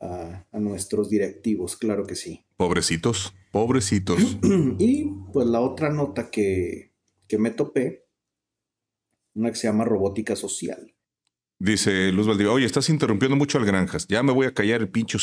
a, 0.00 0.44
nuestros 0.52 1.10
directivos, 1.10 1.76
claro 1.76 2.06
que 2.06 2.14
sí. 2.14 2.44
Pobrecitos, 2.56 3.34
pobrecitos. 3.50 4.38
y 4.78 5.06
pues 5.32 5.46
la 5.46 5.60
otra 5.60 5.90
nota 5.90 6.30
que, 6.30 6.92
que 7.26 7.38
me 7.38 7.50
topé, 7.50 8.06
una 9.34 9.50
que 9.50 9.56
se 9.56 9.66
llama 9.66 9.84
robótica 9.84 10.36
social. 10.36 10.94
Dice 11.58 12.12
Luz 12.12 12.26
Valdivia, 12.26 12.52
oye, 12.52 12.66
estás 12.66 12.88
interrumpiendo 12.90 13.36
mucho 13.36 13.58
al 13.58 13.64
granjas, 13.64 14.06
ya 14.06 14.22
me 14.22 14.32
voy 14.32 14.46
a 14.46 14.54
callar 14.54 14.80
el 14.80 14.90
pincho. 14.90 15.18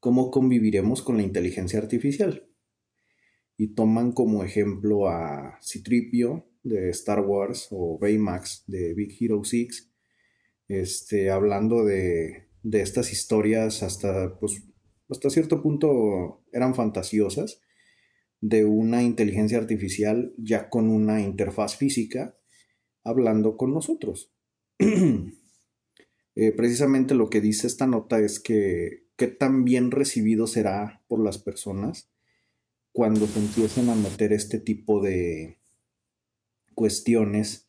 ¿Cómo 0.00 0.30
conviviremos 0.30 1.02
con 1.02 1.18
la 1.18 1.22
inteligencia 1.22 1.78
artificial? 1.78 2.46
Y 3.60 3.74
toman 3.74 4.12
como 4.12 4.44
ejemplo 4.44 5.08
a 5.08 5.58
Citripio 5.60 6.46
de 6.62 6.88
Star 6.90 7.20
Wars 7.20 7.68
o 7.70 7.98
Baymax 7.98 8.64
de 8.66 8.94
Big 8.94 9.16
Hero 9.20 9.44
6, 9.44 9.92
este, 10.68 11.30
hablando 11.30 11.84
de 11.84 12.50
de 12.62 12.82
estas 12.82 13.12
historias 13.12 13.82
hasta, 13.82 14.38
pues, 14.38 14.62
hasta 15.08 15.30
cierto 15.30 15.62
punto 15.62 16.44
eran 16.52 16.74
fantasiosas, 16.74 17.60
de 18.40 18.64
una 18.64 19.02
inteligencia 19.02 19.58
artificial 19.58 20.32
ya 20.38 20.70
con 20.70 20.88
una 20.88 21.20
interfaz 21.20 21.76
física 21.76 22.38
hablando 23.04 23.56
con 23.56 23.72
nosotros. 23.72 24.32
Eh, 26.36 26.52
precisamente 26.52 27.16
lo 27.16 27.28
que 27.28 27.40
dice 27.40 27.66
esta 27.66 27.88
nota 27.88 28.20
es 28.20 28.38
que 28.38 29.08
qué 29.16 29.26
tan 29.26 29.64
bien 29.64 29.90
recibido 29.90 30.46
será 30.46 31.02
por 31.08 31.22
las 31.22 31.38
personas 31.38 32.08
cuando 32.92 33.26
se 33.26 33.38
empiecen 33.38 33.88
a 33.90 33.94
meter 33.94 34.32
este 34.32 34.58
tipo 34.58 35.00
de 35.00 35.58
cuestiones 36.74 37.68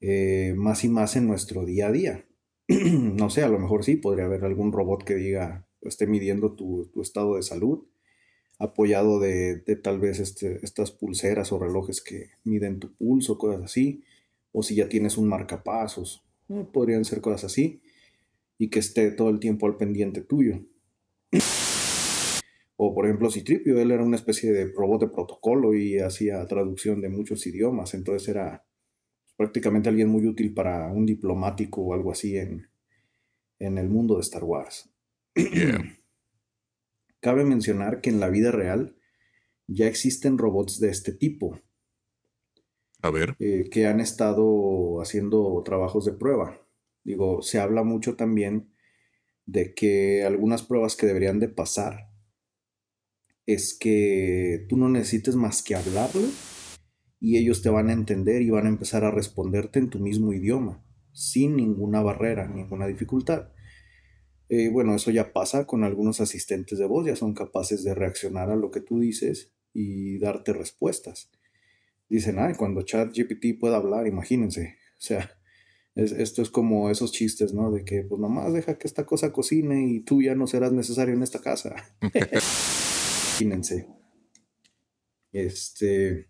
eh, 0.00 0.54
más 0.56 0.84
y 0.84 0.88
más 0.88 1.16
en 1.16 1.26
nuestro 1.26 1.64
día 1.64 1.88
a 1.88 1.92
día. 1.92 2.26
no 2.68 3.30
sé, 3.30 3.42
a 3.42 3.48
lo 3.48 3.58
mejor 3.58 3.84
sí, 3.84 3.96
podría 3.96 4.24
haber 4.24 4.44
algún 4.44 4.72
robot 4.72 5.04
que 5.04 5.14
diga, 5.14 5.66
esté 5.82 6.06
midiendo 6.06 6.54
tu, 6.54 6.90
estado 7.00 7.36
de 7.36 7.42
salud, 7.42 7.86
apoyado 8.58 9.20
de, 9.20 9.62
tal 9.82 10.00
vez 10.00 10.20
este, 10.20 10.64
estas 10.64 10.90
pulseras 10.90 11.52
o 11.52 11.58
relojes 11.58 12.00
que 12.00 12.30
miden 12.44 12.78
tu 12.78 12.92
pulso, 12.94 13.38
cosas 13.38 13.62
así, 13.62 14.04
o 14.52 14.62
si 14.62 14.74
ya 14.74 14.88
tienes 14.88 15.16
un 15.16 15.28
marcapasos, 15.28 16.24
eh, 16.48 16.66
podrían 16.72 17.04
ser 17.04 17.20
cosas 17.20 17.44
así, 17.44 17.82
y 18.58 18.68
que 18.68 18.78
esté 18.78 19.10
todo 19.10 19.30
el 19.30 19.40
tiempo 19.40 19.66
al 19.66 19.76
pendiente 19.76 20.20
tuyo. 20.20 20.60
O 22.82 22.94
por 22.94 23.04
ejemplo, 23.04 23.30
Citripio, 23.30 23.78
él 23.78 23.90
era 23.90 24.02
una 24.02 24.16
especie 24.16 24.54
de 24.54 24.72
robot 24.72 25.02
de 25.02 25.08
protocolo 25.08 25.74
y 25.74 25.98
hacía 25.98 26.46
traducción 26.46 27.02
de 27.02 27.10
muchos 27.10 27.46
idiomas, 27.46 27.92
entonces 27.92 28.26
era 28.30 28.66
prácticamente 29.36 29.90
alguien 29.90 30.08
muy 30.08 30.26
útil 30.26 30.54
para 30.54 30.90
un 30.90 31.04
diplomático 31.04 31.82
o 31.82 31.92
algo 31.92 32.10
así 32.10 32.38
en, 32.38 32.70
en 33.58 33.76
el 33.76 33.90
mundo 33.90 34.14
de 34.14 34.22
Star 34.22 34.44
Wars. 34.44 34.90
Cabe 37.20 37.44
mencionar 37.44 38.00
que 38.00 38.08
en 38.08 38.18
la 38.18 38.30
vida 38.30 38.50
real 38.50 38.96
ya 39.66 39.86
existen 39.86 40.38
robots 40.38 40.80
de 40.80 40.88
este 40.88 41.12
tipo. 41.12 41.60
A 43.02 43.10
ver. 43.10 43.36
Eh, 43.40 43.68
que 43.70 43.88
han 43.88 44.00
estado 44.00 45.02
haciendo 45.02 45.62
trabajos 45.66 46.06
de 46.06 46.14
prueba. 46.14 46.66
Digo, 47.04 47.42
se 47.42 47.58
habla 47.58 47.82
mucho 47.82 48.16
también 48.16 48.72
de 49.44 49.74
que 49.74 50.24
algunas 50.24 50.62
pruebas 50.62 50.96
que 50.96 51.04
deberían 51.04 51.40
de 51.40 51.50
pasar 51.50 52.09
es 53.52 53.76
que 53.78 54.66
tú 54.68 54.76
no 54.76 54.88
necesites 54.88 55.36
más 55.36 55.62
que 55.62 55.74
hablarlo 55.74 56.28
y 57.18 57.36
ellos 57.36 57.62
te 57.62 57.68
van 57.68 57.88
a 57.88 57.92
entender 57.92 58.42
y 58.42 58.50
van 58.50 58.66
a 58.66 58.70
empezar 58.70 59.04
a 59.04 59.10
responderte 59.10 59.78
en 59.78 59.90
tu 59.90 59.98
mismo 59.98 60.32
idioma, 60.32 60.84
sin 61.12 61.56
ninguna 61.56 62.00
barrera, 62.00 62.48
ninguna 62.48 62.86
dificultad. 62.86 63.50
Eh, 64.48 64.68
bueno, 64.70 64.94
eso 64.94 65.10
ya 65.10 65.32
pasa 65.32 65.66
con 65.66 65.84
algunos 65.84 66.20
asistentes 66.20 66.78
de 66.78 66.86
voz, 66.86 67.06
ya 67.06 67.16
son 67.16 67.34
capaces 67.34 67.84
de 67.84 67.94
reaccionar 67.94 68.50
a 68.50 68.56
lo 68.56 68.70
que 68.70 68.80
tú 68.80 68.98
dices 69.00 69.52
y 69.72 70.18
darte 70.18 70.52
respuestas. 70.52 71.30
Dicen, 72.08 72.38
ay, 72.38 72.54
cuando 72.54 72.82
ChatGPT 72.82 73.58
pueda 73.60 73.76
hablar, 73.76 74.06
imagínense. 74.06 74.76
O 74.98 75.02
sea, 75.02 75.30
esto 75.94 76.42
es 76.42 76.50
como 76.50 76.90
esos 76.90 77.12
chistes, 77.12 77.52
¿no? 77.52 77.70
De 77.70 77.84
que, 77.84 78.02
pues 78.02 78.20
nomás 78.20 78.52
deja 78.52 78.78
que 78.78 78.86
esta 78.88 79.06
cosa 79.06 79.32
cocine 79.32 79.86
y 79.86 80.00
tú 80.00 80.22
ya 80.22 80.34
no 80.34 80.46
serás 80.46 80.72
necesario 80.72 81.14
en 81.14 81.22
esta 81.22 81.40
casa. 81.40 81.76
imagínense. 83.40 83.88
Este. 85.32 86.28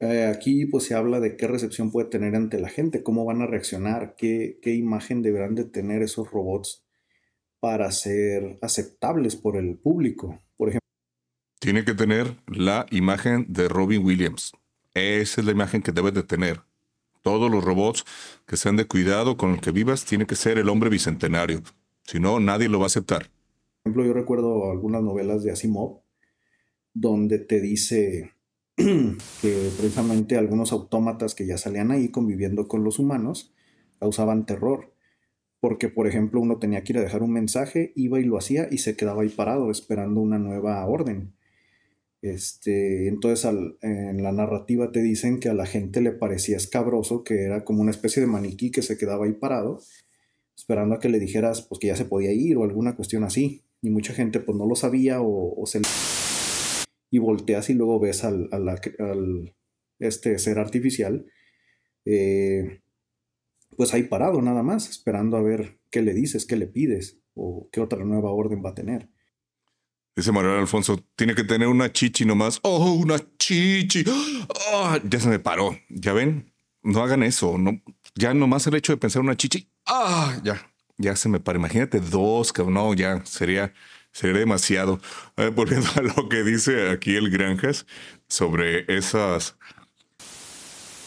Eh, 0.00 0.26
aquí 0.26 0.66
pues 0.66 0.84
se 0.84 0.94
habla 0.94 1.20
de 1.20 1.36
qué 1.36 1.46
recepción 1.46 1.90
puede 1.90 2.08
tener 2.08 2.34
ante 2.34 2.60
la 2.60 2.68
gente, 2.68 3.02
cómo 3.02 3.24
van 3.24 3.42
a 3.42 3.46
reaccionar, 3.46 4.16
qué, 4.16 4.58
qué 4.60 4.74
imagen 4.74 5.22
deberán 5.22 5.54
de 5.54 5.64
tener 5.64 6.02
esos 6.02 6.30
robots 6.30 6.84
para 7.60 7.90
ser 7.90 8.58
aceptables 8.60 9.36
por 9.36 9.56
el 9.56 9.78
público. 9.78 10.40
Por 10.56 10.68
ejemplo. 10.68 10.88
Tiene 11.58 11.84
que 11.84 11.94
tener 11.94 12.36
la 12.46 12.86
imagen 12.90 13.46
de 13.48 13.68
Robin 13.68 14.04
Williams. 14.04 14.52
Esa 14.92 15.40
es 15.40 15.46
la 15.46 15.52
imagen 15.52 15.80
que 15.80 15.92
debe 15.92 16.10
de 16.10 16.22
tener. 16.22 16.60
Todos 17.22 17.50
los 17.50 17.64
robots 17.64 18.04
que 18.46 18.58
sean 18.58 18.76
de 18.76 18.84
cuidado 18.84 19.38
con 19.38 19.52
el 19.54 19.60
que 19.60 19.70
vivas, 19.70 20.04
tiene 20.04 20.26
que 20.26 20.36
ser 20.36 20.58
el 20.58 20.68
hombre 20.68 20.90
bicentenario. 20.90 21.62
Si 22.02 22.20
no, 22.20 22.38
nadie 22.38 22.68
lo 22.68 22.78
va 22.78 22.84
a 22.84 22.86
aceptar. 22.88 23.30
Ejemplo, 23.84 24.06
yo 24.06 24.14
recuerdo 24.14 24.70
algunas 24.70 25.02
novelas 25.02 25.42
de 25.42 25.52
Asimov 25.52 26.00
donde 26.94 27.38
te 27.38 27.60
dice 27.60 28.32
que 28.76 29.70
precisamente 29.78 30.38
algunos 30.38 30.72
autómatas 30.72 31.34
que 31.34 31.46
ya 31.46 31.58
salían 31.58 31.90
ahí 31.90 32.08
conviviendo 32.08 32.66
con 32.66 32.82
los 32.82 32.98
humanos 32.98 33.52
causaban 33.98 34.46
terror. 34.46 34.94
Porque, 35.60 35.90
por 35.90 36.06
ejemplo, 36.06 36.40
uno 36.40 36.58
tenía 36.58 36.82
que 36.82 36.94
ir 36.94 36.98
a 36.98 37.02
dejar 37.02 37.22
un 37.22 37.32
mensaje, 37.32 37.92
iba 37.94 38.18
y 38.18 38.24
lo 38.24 38.38
hacía 38.38 38.68
y 38.70 38.78
se 38.78 38.96
quedaba 38.96 39.22
ahí 39.22 39.28
parado 39.28 39.70
esperando 39.70 40.22
una 40.22 40.38
nueva 40.38 40.84
orden. 40.86 41.34
Este, 42.22 43.08
entonces 43.08 43.50
en 43.82 44.22
la 44.22 44.32
narrativa 44.32 44.92
te 44.92 45.02
dicen 45.02 45.40
que 45.40 45.50
a 45.50 45.54
la 45.54 45.66
gente 45.66 46.00
le 46.00 46.12
parecía 46.12 46.56
escabroso, 46.56 47.22
que 47.22 47.42
era 47.42 47.64
como 47.64 47.82
una 47.82 47.90
especie 47.90 48.22
de 48.22 48.28
maniquí 48.28 48.70
que 48.70 48.80
se 48.80 48.96
quedaba 48.96 49.26
ahí 49.26 49.32
parado, 49.32 49.80
esperando 50.56 50.94
a 50.94 51.00
que 51.00 51.10
le 51.10 51.18
dijeras 51.18 51.60
pues 51.60 51.78
que 51.78 51.88
ya 51.88 51.96
se 51.96 52.06
podía 52.06 52.32
ir 52.32 52.56
o 52.56 52.64
alguna 52.64 52.96
cuestión 52.96 53.24
así. 53.24 53.62
Y 53.84 53.90
mucha 53.90 54.14
gente 54.14 54.40
pues 54.40 54.56
no 54.56 54.66
lo 54.66 54.76
sabía 54.76 55.18
o, 55.20 55.62
se... 55.66 55.82
Y 57.10 57.18
volteas 57.18 57.68
y 57.68 57.74
luego 57.74 58.00
ves 58.00 58.24
al, 58.24 58.48
este 59.98 60.38
ser 60.38 60.58
artificial, 60.58 61.26
eh, 62.06 62.80
pues 63.76 63.92
ahí 63.92 64.04
parado 64.04 64.40
nada 64.40 64.62
más, 64.62 64.88
esperando 64.88 65.36
a 65.36 65.42
ver 65.42 65.80
qué 65.90 66.00
le 66.00 66.14
dices, 66.14 66.46
qué 66.46 66.56
le 66.56 66.66
pides 66.66 67.20
o 67.34 67.68
qué 67.70 67.82
otra 67.82 68.02
nueva 68.06 68.30
orden 68.30 68.62
va 68.64 68.70
a 68.70 68.74
tener. 68.74 69.10
Dice 70.16 70.32
Manuel 70.32 70.60
Alfonso, 70.60 71.04
tiene 71.14 71.34
que 71.34 71.44
tener 71.44 71.68
una 71.68 71.92
chichi 71.92 72.24
nomás. 72.24 72.60
Oh, 72.62 72.94
una 72.94 73.18
chichi. 73.36 74.02
Oh, 74.72 74.96
ya 75.04 75.20
se 75.20 75.28
me 75.28 75.40
paró. 75.40 75.76
¿Ya 75.90 76.14
ven? 76.14 76.54
No 76.82 77.02
hagan 77.02 77.22
eso. 77.22 77.58
No, 77.58 77.82
ya 78.14 78.32
nomás 78.32 78.66
el 78.66 78.76
hecho 78.76 78.94
de 78.94 78.96
pensar 78.96 79.20
una 79.20 79.36
chichi. 79.36 79.70
Ah, 79.84 80.40
ya, 80.42 80.73
ya 80.98 81.16
se 81.16 81.28
me 81.28 81.40
paró. 81.40 81.58
Imagínate 81.58 82.00
dos, 82.00 82.52
que 82.52 82.64
no, 82.64 82.94
ya 82.94 83.24
sería, 83.24 83.72
sería 84.12 84.38
demasiado. 84.38 85.00
volviendo 85.54 85.88
a 85.96 86.02
lo 86.02 86.28
que 86.28 86.42
dice 86.42 86.90
aquí 86.90 87.16
el 87.16 87.30
Granjas 87.30 87.86
sobre 88.28 88.84
esas 88.94 89.56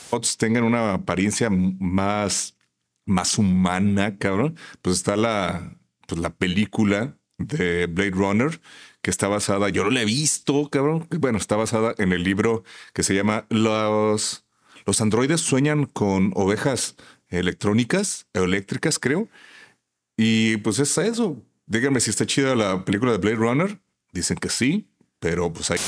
fotos 0.10 0.38
tengan 0.38 0.64
una 0.64 0.94
apariencia 0.94 1.50
más, 1.50 2.58
más 3.06 3.38
humana, 3.38 4.18
cabrón. 4.18 4.58
Pues 4.82 4.98
está 4.98 5.16
la, 5.16 5.78
pues 6.08 6.22
la 6.22 6.32
película 6.32 7.18
de 7.38 7.88
Blade 7.88 8.12
Runner 8.12 8.62
que 9.02 9.12
está 9.12 9.28
basada, 9.28 9.70
yo 9.70 9.84
no 9.84 9.92
la 9.92 10.02
he 10.02 10.06
visto, 10.06 10.70
cabrón. 10.70 11.08
Bueno, 11.20 11.38
está 11.38 11.56
basada 11.56 11.94
en 11.98 12.12
el 12.12 12.24
libro 12.24 12.64
que 12.94 13.04
se 13.04 13.16
llama 13.16 13.46
Los, 13.50 14.46
los 14.86 15.00
androides 15.02 15.42
sueñan 15.42 15.86
con 15.86 16.32
ovejas 16.36 16.96
electrónicas, 17.30 18.28
eléctricas, 18.34 19.00
creo. 19.00 19.30
Y 20.18 20.58
pues 20.58 20.80
es 20.80 20.98
eso. 20.98 21.42
Díganme 21.68 22.00
si 22.00 22.10
está 22.10 22.26
chida 22.26 22.56
la 22.56 22.84
película 22.84 23.12
de 23.12 23.20
Blade 23.20 23.36
Runner. 23.36 23.80
Dicen 24.12 24.38
que 24.38 24.50
sí, 24.50 24.90
pero 25.20 25.54
pues 25.54 25.70
ahí 25.72 25.80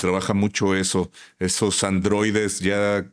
trabaja 0.00 0.32
mucho 0.32 0.74
eso. 0.74 1.10
Esos 1.38 1.82
androides 1.82 2.60
ya 2.60 3.10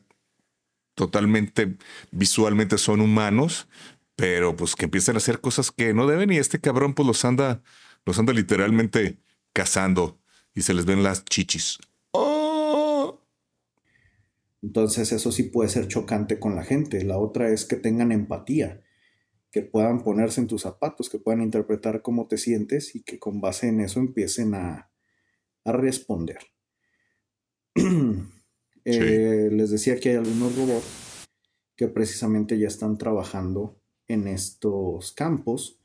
totalmente 0.96 1.78
visualmente 2.12 2.78
son 2.78 3.02
humanos, 3.02 3.68
pero 4.16 4.56
pues 4.56 4.76
que 4.76 4.86
empiezan 4.86 5.16
a 5.16 5.20
hacer 5.20 5.40
cosas 5.40 5.72
que 5.72 5.94
no 5.94 6.08
deben 6.08 6.32
y 6.32 6.38
este 6.38 6.60
cabrón 6.60 6.94
pues 6.94 7.08
los 7.08 7.24
anda 7.26 7.62
los 8.06 8.20
anda 8.20 8.34
literalmente 8.34 9.18
cazando 9.54 10.20
y 10.54 10.62
se 10.62 10.74
les 10.74 10.86
ven 10.86 11.04
las 11.04 11.24
chichis. 11.26 11.80
¡Oh! 12.12 13.22
Entonces 14.62 15.12
eso 15.12 15.32
sí 15.32 15.44
puede 15.44 15.70
ser 15.70 15.88
chocante 15.88 16.40
con 16.40 16.56
la 16.56 16.64
gente. 16.64 17.04
La 17.04 17.18
otra 17.18 17.50
es 17.50 17.66
que 17.66 17.78
tengan 17.78 18.12
empatía, 18.12 18.82
que 19.52 19.62
puedan 19.62 20.04
ponerse 20.04 20.42
en 20.42 20.48
tus 20.48 20.62
zapatos, 20.62 21.10
que 21.10 21.20
puedan 21.20 21.42
interpretar 21.42 22.02
cómo 22.02 22.28
te 22.28 22.38
sientes 22.38 22.96
y 22.96 23.04
que 23.04 23.20
con 23.20 23.42
base 23.42 23.68
en 23.68 23.80
eso 23.82 24.00
empiecen 24.00 24.54
a, 24.56 24.92
responder. 25.66 26.40
Eh, 28.86 29.50
les 29.52 29.70
decía 29.70 30.00
que 30.00 30.10
hay 30.10 30.16
algunos 30.16 30.56
robots 30.56 31.28
que 31.76 31.90
precisamente 31.90 32.58
ya 32.58 32.68
están 32.68 32.98
trabajando 32.98 33.78
en 34.08 34.28
estos 34.28 35.12
campos 35.12 35.80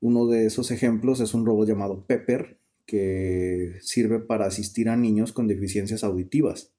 uno 0.00 0.26
de 0.26 0.46
esos 0.46 0.70
ejemplos 0.70 1.20
es 1.20 1.34
un 1.34 1.46
robot 1.46 1.68
llamado 1.68 2.06
Pepper, 2.06 2.60
que 2.86 3.76
sirve 3.80 4.20
para 4.20 4.46
asistir 4.46 4.88
a 4.88 4.96
niños 4.96 5.32
con 5.32 5.48
deficiencias 5.48 6.04
auditivas. 6.04 6.74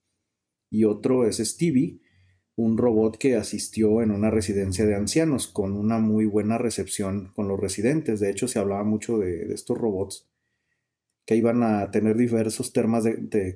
Y 0.70 0.86
otro 0.86 1.28
es 1.28 1.38
Stevie, 1.38 2.00
un 2.58 2.76
robot 2.76 3.18
que 3.18 3.36
asistió 3.36 4.02
en 4.02 4.10
una 4.10 4.32
residencia 4.32 4.86
de 4.86 4.96
ancianos 4.96 5.48
con 5.48 5.74
una 5.74 6.00
muy 6.00 6.26
buena 6.26 6.58
recepción 6.58 7.32
con 7.36 7.48
los 7.48 7.60
residentes. 7.60 8.20
De 8.20 8.32
hecho, 8.32 8.48
se 8.48 8.58
hablaba 8.58 8.84
mucho 8.84 9.20
de, 9.20 9.54
estos 9.54 9.78
robots 9.78 10.28
que 11.26 11.36
iban 11.36 11.62
a 11.62 11.92
tener 11.92 12.18
diversos 12.18 12.74
temas 12.74 13.04
de, 13.04 13.54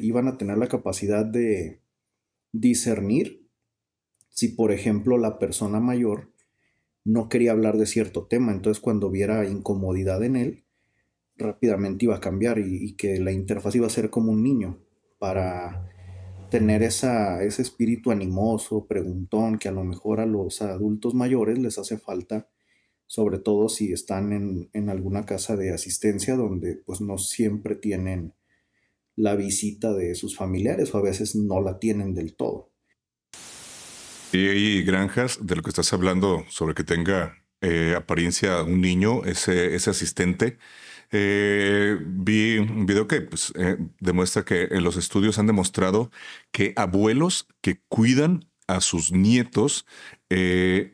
iban 0.00 0.28
a 0.28 0.36
tener 0.36 0.58
la 0.58 0.68
capacidad 0.68 1.24
de 1.24 1.80
discernir 2.52 3.48
si, 4.28 4.48
por 4.48 4.70
ejemplo, 4.70 5.16
la 5.16 5.38
persona 5.38 5.80
mayor 5.80 6.30
no 7.04 7.30
quería 7.30 7.52
hablar 7.52 7.78
de 7.78 7.86
cierto 7.86 8.26
tema, 8.26 8.52
entonces 8.52 8.82
cuando 8.82 9.10
viera 9.10 9.48
incomodidad 9.48 10.22
en 10.22 10.36
él, 10.36 10.64
rápidamente 11.36 12.04
iba 12.04 12.16
a 12.16 12.20
cambiar 12.20 12.58
y, 12.58 12.94
que 12.96 13.18
la 13.18 13.32
interfaz 13.32 13.74
iba 13.76 13.86
a 13.86 13.90
ser 13.90 14.10
como 14.10 14.30
un 14.30 14.42
niño 14.42 14.78
para 15.18 15.88
tener 16.50 16.82
esa, 16.82 17.42
ese 17.42 17.62
espíritu 17.62 18.10
animoso, 18.10 18.86
preguntón, 18.86 19.58
que 19.58 19.68
a 19.68 19.72
lo 19.72 19.84
mejor 19.84 20.20
a 20.20 20.26
los 20.26 20.62
adultos 20.62 21.14
mayores 21.14 21.58
les 21.58 21.78
hace 21.78 21.98
falta, 21.98 22.48
sobre 23.06 23.38
todo 23.38 23.68
si 23.68 23.92
están 23.92 24.32
en, 24.32 24.70
en 24.72 24.90
alguna 24.90 25.24
casa 25.24 25.56
de 25.56 25.72
asistencia 25.72 26.36
donde 26.36 26.76
pues 26.76 27.00
no 27.00 27.18
siempre 27.18 27.74
tienen 27.74 28.34
la 29.16 29.34
visita 29.34 29.92
de 29.92 30.14
sus 30.14 30.36
familiares 30.36 30.94
o 30.94 30.98
a 30.98 31.02
veces 31.02 31.34
no 31.34 31.60
la 31.60 31.78
tienen 31.78 32.14
del 32.14 32.36
todo. 32.36 32.72
Y 34.32 34.46
hay 34.46 34.82
granjas 34.82 35.38
de 35.46 35.56
lo 35.56 35.62
que 35.62 35.70
estás 35.70 35.92
hablando 35.92 36.44
sobre 36.50 36.74
que 36.74 36.84
tenga 36.84 37.42
eh, 37.60 37.94
apariencia 37.96 38.62
un 38.62 38.80
niño, 38.80 39.24
ese, 39.24 39.74
ese 39.74 39.90
asistente. 39.90 40.58
Eh, 41.10 41.98
vi 42.00 42.58
un 42.58 42.86
video 42.86 43.08
que 43.08 43.22
pues, 43.22 43.52
eh, 43.56 43.78
demuestra 44.00 44.44
que 44.44 44.64
en 44.70 44.84
los 44.84 44.96
estudios 44.96 45.38
han 45.38 45.46
demostrado 45.46 46.10
que 46.52 46.72
abuelos 46.76 47.46
que 47.60 47.80
cuidan 47.88 48.46
a 48.66 48.80
sus 48.80 49.12
nietos 49.12 49.86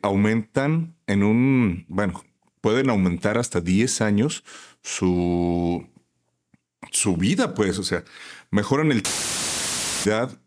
aumentan 0.01 0.95
en 1.07 1.23
un, 1.23 1.85
bueno, 1.89 2.23
pueden 2.61 2.89
aumentar 2.89 3.37
hasta 3.37 3.59
10 3.59 4.01
años 4.01 4.43
su, 4.81 5.85
su 6.91 7.17
vida, 7.17 7.53
pues, 7.53 7.77
o 7.79 7.83
sea, 7.83 8.03
mejoran 8.49 8.91
el 8.91 9.03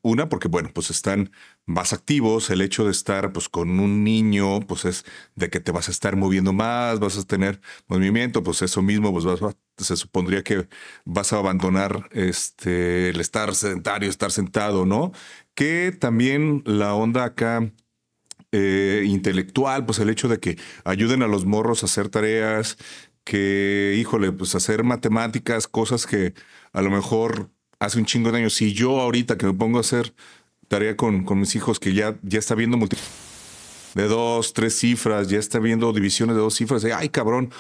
una, 0.03 0.29
porque 0.29 0.49
bueno, 0.49 0.71
pues 0.73 0.91
están 0.91 1.31
más 1.67 1.93
activos. 1.93 2.51
El 2.51 2.61
hecho 2.61 2.85
de 2.85 2.91
estar 2.91 3.33
pues 3.33 3.49
con 3.49 3.81
un 3.81 4.05
niño, 4.05 4.61
pues 4.61 4.85
es 4.85 5.05
de 5.35 5.51
que 5.51 5.61
te 5.61 5.73
vas 5.73 5.89
a 5.89 5.91
estar 5.91 6.17
moviendo 6.17 6.53
más, 6.53 7.01
vas 7.01 7.19
a 7.19 7.25
tener 7.25 7.61
movimiento, 7.87 8.43
pues 8.43 8.63
eso 8.63 8.83
mismo, 8.83 9.13
pues 9.13 9.25
vas, 9.25 9.41
se 9.77 9.97
supondría 9.97 10.43
que 10.43 10.69
vas 11.05 11.33
a 11.33 11.39
abandonar 11.39 12.09
este, 12.13 13.11
el 13.11 13.21
estar 13.21 13.55
sedentario, 13.55 14.09
estar 14.11 14.31
sentado, 14.31 14.87
¿no? 14.87 15.13
Que 15.55 15.93
también 15.93 16.63
la 16.67 16.95
onda 16.95 17.25
acá 17.25 17.73
eh, 18.53 19.05
intelectual, 19.07 19.85
pues 19.85 19.99
el 19.99 20.11
hecho 20.11 20.29
de 20.29 20.41
que 20.41 20.59
ayuden 20.85 21.23
a 21.23 21.29
los 21.29 21.45
morros 21.47 21.83
a 21.83 21.87
hacer 21.87 22.09
tareas, 22.09 22.79
que, 23.25 23.95
híjole, 23.99 24.33
pues 24.33 24.55
hacer 24.55 24.85
matemáticas, 24.85 25.69
cosas 25.69 26.07
que 26.07 26.35
a 26.73 26.81
lo 26.83 26.91
mejor 26.91 27.51
hace 27.79 27.99
un 27.99 28.05
chingo 28.07 28.31
de 28.33 28.39
años. 28.39 28.55
Si 28.55 28.73
yo 28.73 29.01
ahorita 29.01 29.37
que 29.39 29.47
me 29.47 29.55
pongo 29.55 29.79
a 29.79 29.81
hacer 29.83 30.15
tarea 30.69 30.97
con, 30.97 31.25
con 31.25 31.41
mis 31.41 31.55
hijos 31.57 31.81
que 31.81 31.95
ya, 31.95 32.19
ya 32.23 32.39
está 32.39 32.55
viendo 32.55 32.79
de 33.95 34.09
dos, 34.09 34.53
tres 34.53 34.79
cifras, 34.79 35.29
ya 35.29 35.39
está 35.39 35.59
viendo 35.59 35.93
divisiones 35.93 36.37
de 36.37 36.43
dos 36.43 36.55
cifras, 36.55 36.85
ay 36.85 37.09
cabrón, 37.09 37.51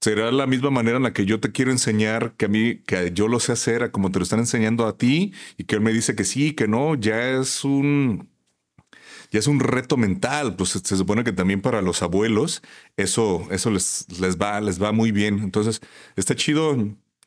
será 0.00 0.32
la 0.32 0.46
misma 0.46 0.70
manera 0.70 0.96
en 0.96 1.04
la 1.04 1.12
que 1.12 1.24
yo 1.24 1.40
te 1.40 1.52
quiero 1.52 1.70
enseñar 1.70 2.34
que 2.36 2.46
a 2.46 2.48
mí, 2.48 2.78
que 2.86 3.12
yo 3.14 3.28
lo 3.28 3.40
sé 3.40 3.52
hacer, 3.52 3.84
a 3.84 3.92
como 3.92 4.10
te 4.10 4.18
lo 4.18 4.24
están 4.24 4.40
enseñando 4.40 4.86
a 4.86 4.96
ti, 4.98 5.32
y 5.56 5.64
que 5.64 5.76
él 5.76 5.80
me 5.80 5.92
dice 5.92 6.14
que 6.16 6.24
sí, 6.24 6.52
que 6.52 6.68
no, 6.68 6.96
ya 6.96 7.30
es 7.30 7.64
un, 7.64 8.28
ya 9.30 9.38
es 9.38 9.46
un 9.46 9.60
reto 9.60 9.96
mental. 9.96 10.56
Pues 10.56 10.70
se 10.70 10.96
supone 10.96 11.24
que 11.24 11.32
también 11.32 11.62
para 11.62 11.82
los 11.82 12.02
abuelos 12.02 12.62
eso, 12.96 13.46
eso 13.50 13.70
les, 13.70 14.06
les 14.20 14.36
va, 14.36 14.60
les 14.60 14.82
va 14.82 14.92
muy 14.92 15.12
bien. 15.12 15.38
Entonces, 15.38 15.80
está 16.16 16.34
chido 16.34 16.76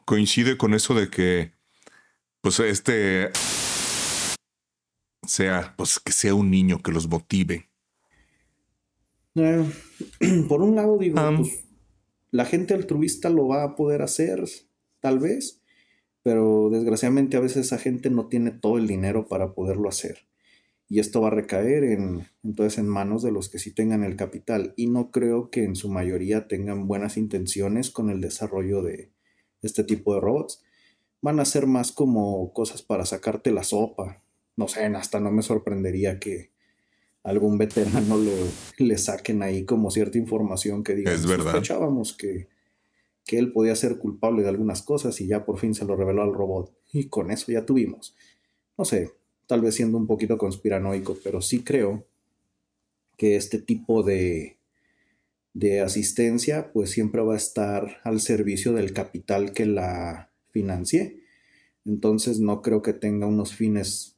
coincide 0.06 0.58
con 0.58 0.74
eso 0.74 0.94
de 0.94 1.10
que, 1.10 1.54
pues, 2.42 2.60
este 2.60 3.32
sea, 5.28 5.74
pues, 5.78 6.00
que 6.00 6.12
sea 6.12 6.36
un 6.36 6.52
niño 6.52 6.82
que 6.82 6.92
los 6.92 7.10
motive. 7.10 7.70
Eh, 9.36 9.66
por 10.48 10.62
un 10.62 10.76
lado, 10.76 10.98
digo, 10.98 11.18
pues, 11.38 11.66
la 12.32 12.46
gente 12.46 12.74
altruista 12.74 13.30
lo 13.30 13.48
va 13.48 13.64
a 13.64 13.76
poder 13.76 14.02
hacer, 14.02 14.44
tal 15.00 15.20
vez, 15.20 15.62
pero 16.22 16.70
desgraciadamente 16.72 17.38
a 17.38 17.42
veces 17.42 17.66
esa 17.66 17.78
gente 17.78 18.10
no 18.10 18.28
tiene 18.28 18.52
todo 18.52 18.78
el 18.78 18.88
dinero 18.88 19.28
para 19.28 19.54
poderlo 19.54 19.90
hacer. 19.90 20.28
Y 20.88 21.00
esto 21.00 21.22
va 21.22 21.30
a 21.30 21.32
recaer 21.32 21.84
en, 21.84 22.28
entonces 22.44 22.78
en 22.78 22.88
manos 22.88 23.24
de 23.24 23.32
los 23.32 23.50
que 23.50 23.58
sí 23.58 23.74
tengan 23.74 24.04
el 24.04 24.16
capital. 24.16 24.74
Y 24.76 24.88
no 24.88 25.10
creo 25.10 25.50
que 25.50 25.64
en 25.64 25.76
su 25.76 25.90
mayoría 25.90 26.48
tengan 26.48 26.88
buenas 26.88 27.18
intenciones 27.18 27.90
con 27.90 28.12
el 28.12 28.22
desarrollo 28.22 28.84
de, 28.84 29.15
este 29.68 29.84
tipo 29.84 30.14
de 30.14 30.22
robots. 30.22 30.64
Van 31.22 31.40
a 31.40 31.46
ser 31.46 31.68
más 31.68 31.92
como 31.92 32.54
cosas 32.54 32.82
para 32.82 33.06
sacarte 33.06 33.52
la 33.52 33.64
sopa. 33.64 34.22
No 34.56 34.68
sé, 34.68 34.86
hasta 34.86 35.20
no 35.20 35.32
me 35.32 35.42
sorprendería 35.42 36.20
que 36.20 36.52
algún 37.24 37.58
veterano 37.58 38.18
le, 38.18 38.36
le 38.78 38.98
saquen 38.98 39.42
ahí 39.42 39.66
como 39.66 39.92
cierta 39.92 40.18
información 40.18 40.84
que 40.84 40.96
diga. 40.96 41.12
Es 41.12 41.26
verdad. 41.26 41.52
Sospechábamos 41.52 42.16
que, 42.16 42.48
que 43.26 43.40
él 43.40 43.52
podía 43.52 43.76
ser 43.76 43.98
culpable 43.98 44.44
de 44.44 44.50
algunas 44.50 44.84
cosas 44.84 45.20
y 45.20 45.28
ya 45.28 45.46
por 45.46 45.58
fin 45.58 45.74
se 45.74 45.86
lo 45.86 45.96
reveló 45.96 46.22
al 46.22 46.34
robot. 46.34 46.72
Y 46.94 47.06
con 47.10 47.32
eso 47.32 47.52
ya 47.52 47.66
tuvimos. 47.66 48.16
No 48.78 48.86
sé, 48.86 49.12
tal 49.48 49.62
vez 49.62 49.76
siendo 49.76 49.98
un 49.98 50.08
poquito 50.08 50.38
conspiranoico, 50.38 51.18
pero 51.24 51.42
sí 51.42 51.64
creo 51.64 52.06
que 53.18 53.36
este 53.36 53.60
tipo 53.60 54.04
de, 54.04 54.58
de 55.56 55.80
asistencia 55.80 56.74
pues 56.74 56.92
siempre 56.92 57.22
va 57.22 57.34
a 57.34 57.38
estar 57.38 58.02
al 58.04 58.20
servicio 58.20 58.74
del 58.74 58.92
capital 58.92 59.54
que 59.54 59.66
la 59.66 60.30
financie. 60.52 61.24
Entonces 61.86 62.40
no 62.40 62.62
creo 62.62 62.82
que 62.82 62.94
tenga 62.94 63.26
unos 63.26 63.56
fines... 63.56 64.18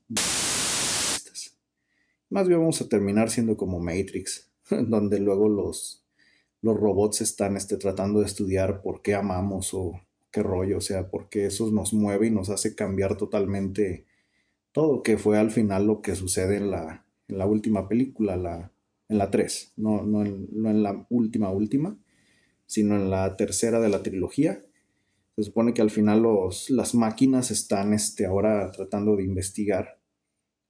Más 2.29 2.47
bien 2.47 2.59
vamos 2.59 2.81
a 2.81 2.89
terminar 2.89 3.29
siendo 3.29 3.55
como 3.55 3.79
Matrix, 3.79 4.49
donde 4.69 5.19
luego 5.19 5.47
los, 5.47 6.03
los 6.61 6.75
robots 6.75 7.21
están 7.21 7.55
este, 7.55 7.77
tratando 7.77 8.19
de 8.19 8.25
estudiar 8.25 8.81
por 8.81 9.01
qué 9.01 9.13
amamos 9.13 9.73
o 9.73 10.01
qué 10.31 10.41
rollo, 10.41 10.79
o 10.79 10.81
sea, 10.81 11.09
porque 11.09 11.45
eso 11.45 11.71
nos 11.71 11.93
mueve 11.93 12.27
y 12.27 12.31
nos 12.31 12.49
hace 12.49 12.75
cambiar 12.75 13.15
totalmente 13.15 14.05
todo, 14.71 15.03
que 15.03 15.17
fue 15.17 15.37
al 15.37 15.51
final 15.51 15.85
lo 15.85 16.01
que 16.01 16.15
sucede 16.15 16.57
en 16.57 16.71
la, 16.71 17.05
en 17.27 17.37
la 17.37 17.45
última 17.45 17.87
película, 17.87 18.35
la, 18.35 18.71
en 19.09 19.17
la 19.17 19.31
3, 19.31 19.73
no, 19.77 20.03
no, 20.03 20.25
en, 20.25 20.83
la 20.83 21.05
última 21.09 21.49
última, 21.49 21.97
sino 22.65 22.95
en 22.95 23.09
la 23.09 23.35
tercera 23.37 23.79
de 23.79 23.89
la 23.89 24.03
trilogía. 24.03 24.63
Se 25.35 25.43
supone 25.43 25.73
que 25.73 25.81
al 25.81 25.91
final 25.91 26.21
los, 26.21 26.69
las 26.69 26.95
máquinas 26.95 27.51
están 27.51 27.93
este, 27.93 28.25
ahora 28.25 28.71
tratando 28.71 29.15
de 29.15 29.23
investigar 29.23 29.99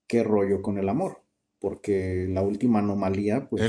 qué 0.07 0.23
rollo 0.23 0.61
con 0.61 0.77
el 0.77 0.89
amor, 0.89 1.23
porque 1.59 2.27
la 2.29 2.41
última 2.41 2.79
anomalía 2.79 3.49
pues, 3.49 3.61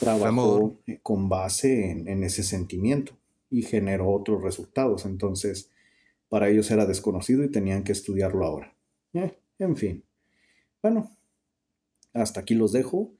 trabajó 0.00 0.80
con 1.02 1.28
base 1.28 1.90
en, 1.90 2.24
ese 2.24 2.42
sentimiento 2.42 3.16
y 3.50 3.62
generó 3.62 4.10
otros 4.10 4.42
resultados. 4.42 5.06
Entonces, 5.06 5.70
para 6.28 6.48
ellos 6.48 6.70
era 6.70 6.86
desconocido 6.86 7.44
y 7.44 7.50
tenían 7.50 7.84
que 7.84 7.92
estudiarlo 7.92 8.44
ahora. 8.44 8.74
Eh, 9.14 9.38
en 9.58 9.76
fin. 9.76 10.04
Bueno, 10.82 11.10
hasta 12.12 12.40
aquí 12.40 12.54
los 12.54 12.72
dejo. 12.72 13.12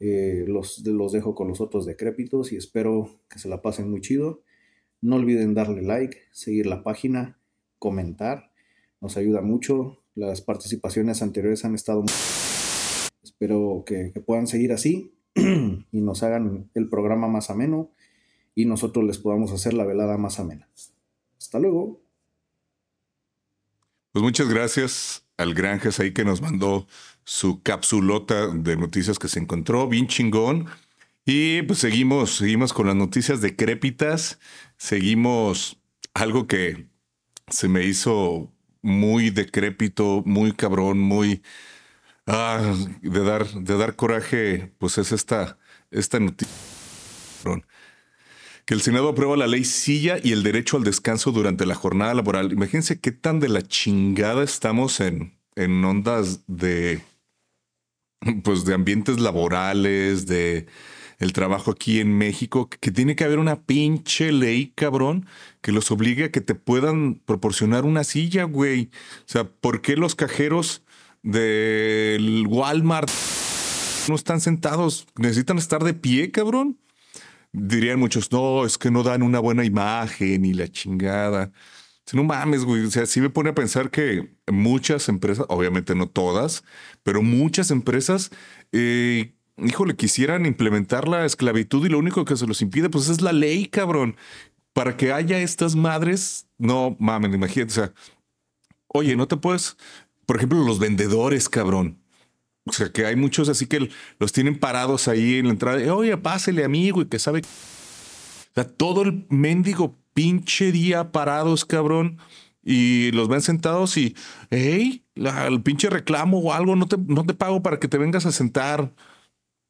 Eh, 0.00 0.44
los, 0.46 0.86
los 0.86 1.12
dejo 1.12 1.34
con 1.34 1.48
los 1.48 1.60
otros 1.60 1.84
decrépitos 1.84 2.52
y 2.52 2.56
espero 2.56 3.20
que 3.28 3.38
se 3.38 3.48
la 3.48 3.62
pasen 3.62 3.90
muy 3.90 4.00
chido. 4.00 4.42
No 5.00 5.16
olviden 5.16 5.54
darle 5.54 5.82
like, 5.82 6.18
seguir 6.30 6.66
la 6.66 6.82
página, 6.82 7.38
comentar. 7.78 8.52
Nos 9.00 9.16
ayuda 9.16 9.40
mucho. 9.40 10.02
Las 10.14 10.40
participaciones 10.40 11.22
anteriores 11.22 11.64
han 11.64 11.74
estado... 11.74 12.04
Espero 13.22 13.84
que, 13.86 14.12
que 14.12 14.20
puedan 14.20 14.46
seguir 14.46 14.72
así 14.72 15.14
y 15.34 16.00
nos 16.00 16.22
hagan 16.22 16.70
el 16.74 16.88
programa 16.88 17.28
más 17.28 17.50
ameno 17.50 17.90
y 18.54 18.64
nosotros 18.64 19.04
les 19.04 19.18
podamos 19.18 19.52
hacer 19.52 19.74
la 19.74 19.84
velada 19.84 20.16
más 20.16 20.40
amena. 20.40 20.68
Hasta 21.38 21.60
luego. 21.60 22.00
Pues 24.12 24.22
muchas 24.22 24.48
gracias 24.48 25.27
al 25.38 25.54
Granjas 25.54 26.00
ahí 26.00 26.12
que 26.12 26.24
nos 26.24 26.42
mandó 26.42 26.86
su 27.24 27.62
capsulota 27.62 28.48
de 28.48 28.76
noticias 28.76 29.18
que 29.18 29.28
se 29.28 29.40
encontró, 29.40 29.88
bien 29.88 30.06
chingón. 30.08 30.66
Y 31.24 31.62
pues 31.62 31.78
seguimos, 31.78 32.36
seguimos 32.36 32.72
con 32.72 32.86
las 32.86 32.96
noticias 32.96 33.40
decrépitas, 33.40 34.38
seguimos 34.76 35.78
algo 36.14 36.46
que 36.46 36.88
se 37.48 37.68
me 37.68 37.84
hizo 37.84 38.52
muy 38.82 39.30
decrépito, 39.30 40.22
muy 40.26 40.52
cabrón, 40.52 40.98
muy 40.98 41.42
ah, 42.26 42.74
de 43.02 43.24
dar, 43.24 43.46
de 43.46 43.76
dar 43.76 43.96
coraje, 43.96 44.72
pues 44.78 44.98
es 44.98 45.12
esta, 45.12 45.58
esta 45.90 46.20
noticia. 46.20 46.52
Que 48.68 48.74
el 48.74 48.82
Senado 48.82 49.08
aprueba 49.08 49.34
la 49.38 49.46
ley 49.46 49.64
silla 49.64 50.18
y 50.22 50.32
el 50.32 50.42
derecho 50.42 50.76
al 50.76 50.84
descanso 50.84 51.32
durante 51.32 51.64
la 51.64 51.74
jornada 51.74 52.12
laboral. 52.12 52.52
Imagínense 52.52 53.00
qué 53.00 53.12
tan 53.12 53.40
de 53.40 53.48
la 53.48 53.62
chingada 53.62 54.44
estamos 54.44 55.00
en, 55.00 55.38
en 55.56 55.82
ondas 55.82 56.42
de 56.48 57.00
pues 58.44 58.66
de 58.66 58.74
ambientes 58.74 59.20
laborales, 59.20 60.26
de 60.26 60.66
el 61.18 61.32
trabajo 61.32 61.70
aquí 61.70 61.98
en 61.98 62.18
México, 62.18 62.68
que 62.68 62.90
tiene 62.90 63.16
que 63.16 63.24
haber 63.24 63.38
una 63.38 63.62
pinche 63.62 64.32
ley, 64.32 64.74
cabrón, 64.76 65.24
que 65.62 65.72
los 65.72 65.90
obligue 65.90 66.24
a 66.24 66.30
que 66.30 66.42
te 66.42 66.54
puedan 66.54 67.22
proporcionar 67.24 67.86
una 67.86 68.04
silla, 68.04 68.44
güey. 68.44 68.90
O 69.20 69.28
sea, 69.28 69.44
¿por 69.44 69.80
qué 69.80 69.96
los 69.96 70.14
cajeros 70.14 70.82
del 71.22 72.44
Walmart 72.46 73.08
no 74.10 74.14
están 74.14 74.42
sentados? 74.42 75.06
Necesitan 75.16 75.56
estar 75.56 75.82
de 75.82 75.94
pie, 75.94 76.30
cabrón. 76.32 76.76
Dirían 77.52 77.98
muchos, 77.98 78.30
no, 78.30 78.64
es 78.66 78.78
que 78.78 78.90
no 78.90 79.02
dan 79.02 79.22
una 79.22 79.40
buena 79.40 79.64
imagen 79.64 80.44
y 80.44 80.54
la 80.54 80.68
chingada. 80.68 81.50
No 82.12 82.24
mames, 82.24 82.64
güey. 82.64 82.84
O 82.84 82.90
sea, 82.90 83.06
sí 83.06 83.20
me 83.20 83.30
pone 83.30 83.50
a 83.50 83.54
pensar 83.54 83.90
que 83.90 84.30
muchas 84.50 85.08
empresas, 85.08 85.46
obviamente 85.48 85.94
no 85.94 86.08
todas, 86.08 86.64
pero 87.02 87.22
muchas 87.22 87.70
empresas, 87.70 88.30
eh, 88.72 89.34
híjole, 89.58 89.96
quisieran 89.96 90.46
implementar 90.46 91.08
la 91.08 91.24
esclavitud 91.24 91.84
y 91.84 91.88
lo 91.90 91.98
único 91.98 92.24
que 92.24 92.36
se 92.36 92.46
los 92.46 92.62
impide, 92.62 92.88
pues 92.90 93.08
es 93.08 93.20
la 93.20 93.32
ley, 93.32 93.66
cabrón. 93.66 94.16
Para 94.72 94.96
que 94.96 95.12
haya 95.12 95.38
estas 95.40 95.74
madres, 95.74 96.46
no 96.58 96.96
mames, 96.98 97.34
imagínate. 97.34 97.72
O 97.72 97.74
sea, 97.74 97.92
oye, 98.88 99.16
no 99.16 99.28
te 99.28 99.36
puedes, 99.36 99.76
por 100.26 100.36
ejemplo, 100.36 100.64
los 100.64 100.78
vendedores, 100.78 101.48
cabrón. 101.48 101.98
O 102.68 102.72
sea, 102.72 102.92
que 102.92 103.06
hay 103.06 103.16
muchos 103.16 103.48
así 103.48 103.66
que 103.66 103.88
los 104.18 104.32
tienen 104.32 104.58
parados 104.58 105.08
ahí 105.08 105.38
en 105.38 105.46
la 105.46 105.52
entrada. 105.52 105.94
Oye, 105.94 106.16
pásele, 106.16 106.64
amigo, 106.64 107.02
y 107.02 107.06
que 107.06 107.18
sabe. 107.18 107.42
Todo 108.76 109.02
el 109.02 109.24
mendigo 109.28 109.96
pinche 110.14 110.72
día 110.72 111.12
parados, 111.12 111.64
cabrón, 111.64 112.18
y 112.64 113.12
los 113.12 113.28
ven 113.28 113.40
sentados 113.40 113.96
y, 113.96 114.16
hey, 114.50 115.04
el 115.14 115.62
pinche 115.62 115.88
reclamo 115.88 116.40
o 116.40 116.52
algo, 116.52 116.74
no 116.74 116.88
te, 116.88 116.96
no 116.98 117.24
te 117.24 117.34
pago 117.34 117.62
para 117.62 117.78
que 117.78 117.86
te 117.86 117.98
vengas 117.98 118.26
a 118.26 118.32
sentar. 118.32 118.92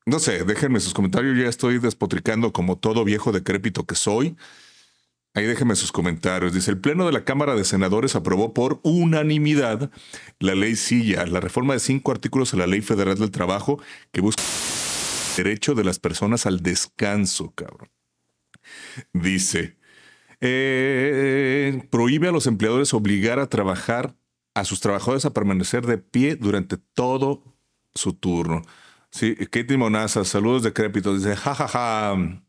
No 0.06 0.18
sé, 0.18 0.44
déjenme 0.44 0.80
sus 0.80 0.94
comentarios, 0.94 1.36
ya 1.36 1.48
estoy 1.48 1.78
despotricando 1.78 2.52
como 2.52 2.78
todo 2.78 3.04
viejo 3.04 3.30
decrépito 3.30 3.84
que 3.84 3.94
soy. 3.94 4.36
Ahí 5.34 5.44
déjenme 5.44 5.76
sus 5.76 5.92
comentarios. 5.92 6.52
Dice, 6.52 6.70
el 6.70 6.78
Pleno 6.78 7.06
de 7.06 7.12
la 7.12 7.24
Cámara 7.24 7.54
de 7.54 7.64
Senadores 7.64 8.16
aprobó 8.16 8.54
por 8.54 8.80
unanimidad 8.82 9.90
la 10.40 10.54
ley 10.54 10.74
Silla, 10.74 11.26
la 11.26 11.40
reforma 11.40 11.74
de 11.74 11.80
cinco 11.80 12.10
artículos 12.10 12.54
a 12.54 12.56
la 12.56 12.66
Ley 12.66 12.80
Federal 12.80 13.18
del 13.18 13.30
Trabajo 13.30 13.80
que 14.10 14.20
busca 14.20 14.42
el 14.42 15.44
derecho 15.44 15.74
de 15.74 15.84
las 15.84 15.98
personas 15.98 16.46
al 16.46 16.60
descanso, 16.62 17.52
cabrón. 17.54 17.90
Dice, 19.12 19.76
eh, 20.40 21.86
prohíbe 21.90 22.28
a 22.28 22.32
los 22.32 22.46
empleadores 22.46 22.94
obligar 22.94 23.38
a 23.38 23.48
trabajar 23.48 24.16
a 24.54 24.64
sus 24.64 24.80
trabajadores 24.80 25.24
a 25.24 25.32
permanecer 25.32 25.86
de 25.86 25.98
pie 25.98 26.36
durante 26.36 26.78
todo 26.78 27.44
su 27.94 28.14
turno. 28.14 28.62
Sí, 29.10 29.36
Katie 29.36 29.76
Monaza, 29.76 30.24
saludos 30.24 30.62
decrépitos. 30.62 31.22
Dice, 31.22 31.36
jajaja. 31.36 32.42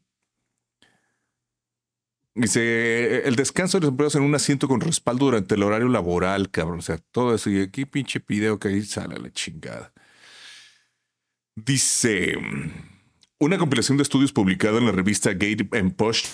Dice, 2.35 3.27
el 3.27 3.35
descanso 3.35 3.77
de 3.77 3.81
los 3.81 3.89
empleados 3.89 4.15
en 4.15 4.23
un 4.23 4.35
asiento 4.35 4.67
con 4.67 4.81
respaldo 4.81 5.25
durante 5.25 5.55
el 5.55 5.63
horario 5.63 5.89
laboral, 5.89 6.49
cabrón. 6.49 6.79
O 6.79 6.81
sea, 6.81 6.97
todo 7.11 7.35
eso. 7.35 7.49
Y 7.49 7.61
aquí 7.61 7.85
pinche 7.85 8.21
video 8.25 8.59
que 8.59 8.69
ahí 8.69 8.83
sale 8.83 9.19
la 9.19 9.31
chingada. 9.31 9.91
Dice, 11.55 12.35
una 13.39 13.57
compilación 13.57 13.97
de 13.97 14.03
estudios 14.03 14.31
publicada 14.31 14.77
en 14.77 14.85
la 14.85 14.91
revista 14.91 15.31
Gate 15.31 15.67
and 15.73 15.95
Push 15.95 16.25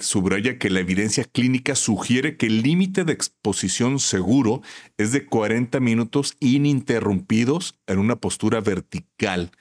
subraya 0.00 0.58
que 0.58 0.70
la 0.70 0.80
evidencia 0.80 1.24
clínica 1.24 1.74
sugiere 1.74 2.36
que 2.36 2.46
el 2.46 2.62
límite 2.62 3.04
de 3.04 3.12
exposición 3.12 3.98
seguro 3.98 4.62
es 4.96 5.12
de 5.12 5.26
40 5.26 5.78
minutos 5.80 6.36
ininterrumpidos 6.40 7.78
en 7.86 7.98
una 7.98 8.16
postura 8.16 8.60
vertical 8.60 9.52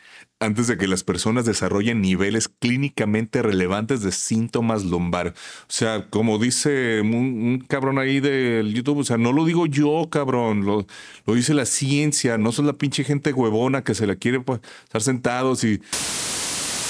antes 0.44 0.68
de 0.68 0.78
que 0.78 0.88
las 0.88 1.04
personas 1.04 1.46
desarrollen 1.46 2.02
niveles 2.02 2.48
clínicamente 2.50 3.42
relevantes 3.42 4.02
de 4.02 4.12
síntomas 4.12 4.84
lumbar. 4.84 5.30
O 5.30 5.72
sea, 5.72 6.08
como 6.10 6.38
dice 6.38 7.02
un, 7.02 7.66
cabrón 7.68 8.00
ahí 8.00 8.20
del 8.20 8.74
YouTube, 8.74 9.00
o 9.00 9.04
sea, 9.04 9.18
no 9.18 9.32
lo 9.32 9.46
digo 9.46 9.66
yo, 9.66 10.10
cabrón, 10.10 10.66
lo, 10.66 10.86
lo 11.26 11.34
dice 11.34 11.54
la 11.54 11.66
ciencia, 11.66 12.38
no 12.38 12.52
son 12.52 12.68
la 12.68 12.74
pinche 12.74 13.04
gente 13.04 13.34
huevona 13.34 13.84
que 13.84 13.96
se 13.96 14.08
la 14.08 14.16
quiere 14.16 14.40
pues, 14.42 14.60
estar 14.84 15.02
sentados 15.02 15.64
y 15.64 15.82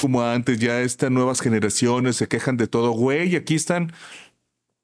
como 0.01 0.21
antes, 0.21 0.59
ya 0.59 0.81
estas 0.81 1.11
nuevas 1.11 1.39
generaciones 1.39 2.17
se 2.17 2.27
quejan 2.27 2.57
de 2.57 2.67
todo, 2.67 2.91
güey, 2.91 3.37
aquí 3.37 3.55
están 3.55 3.93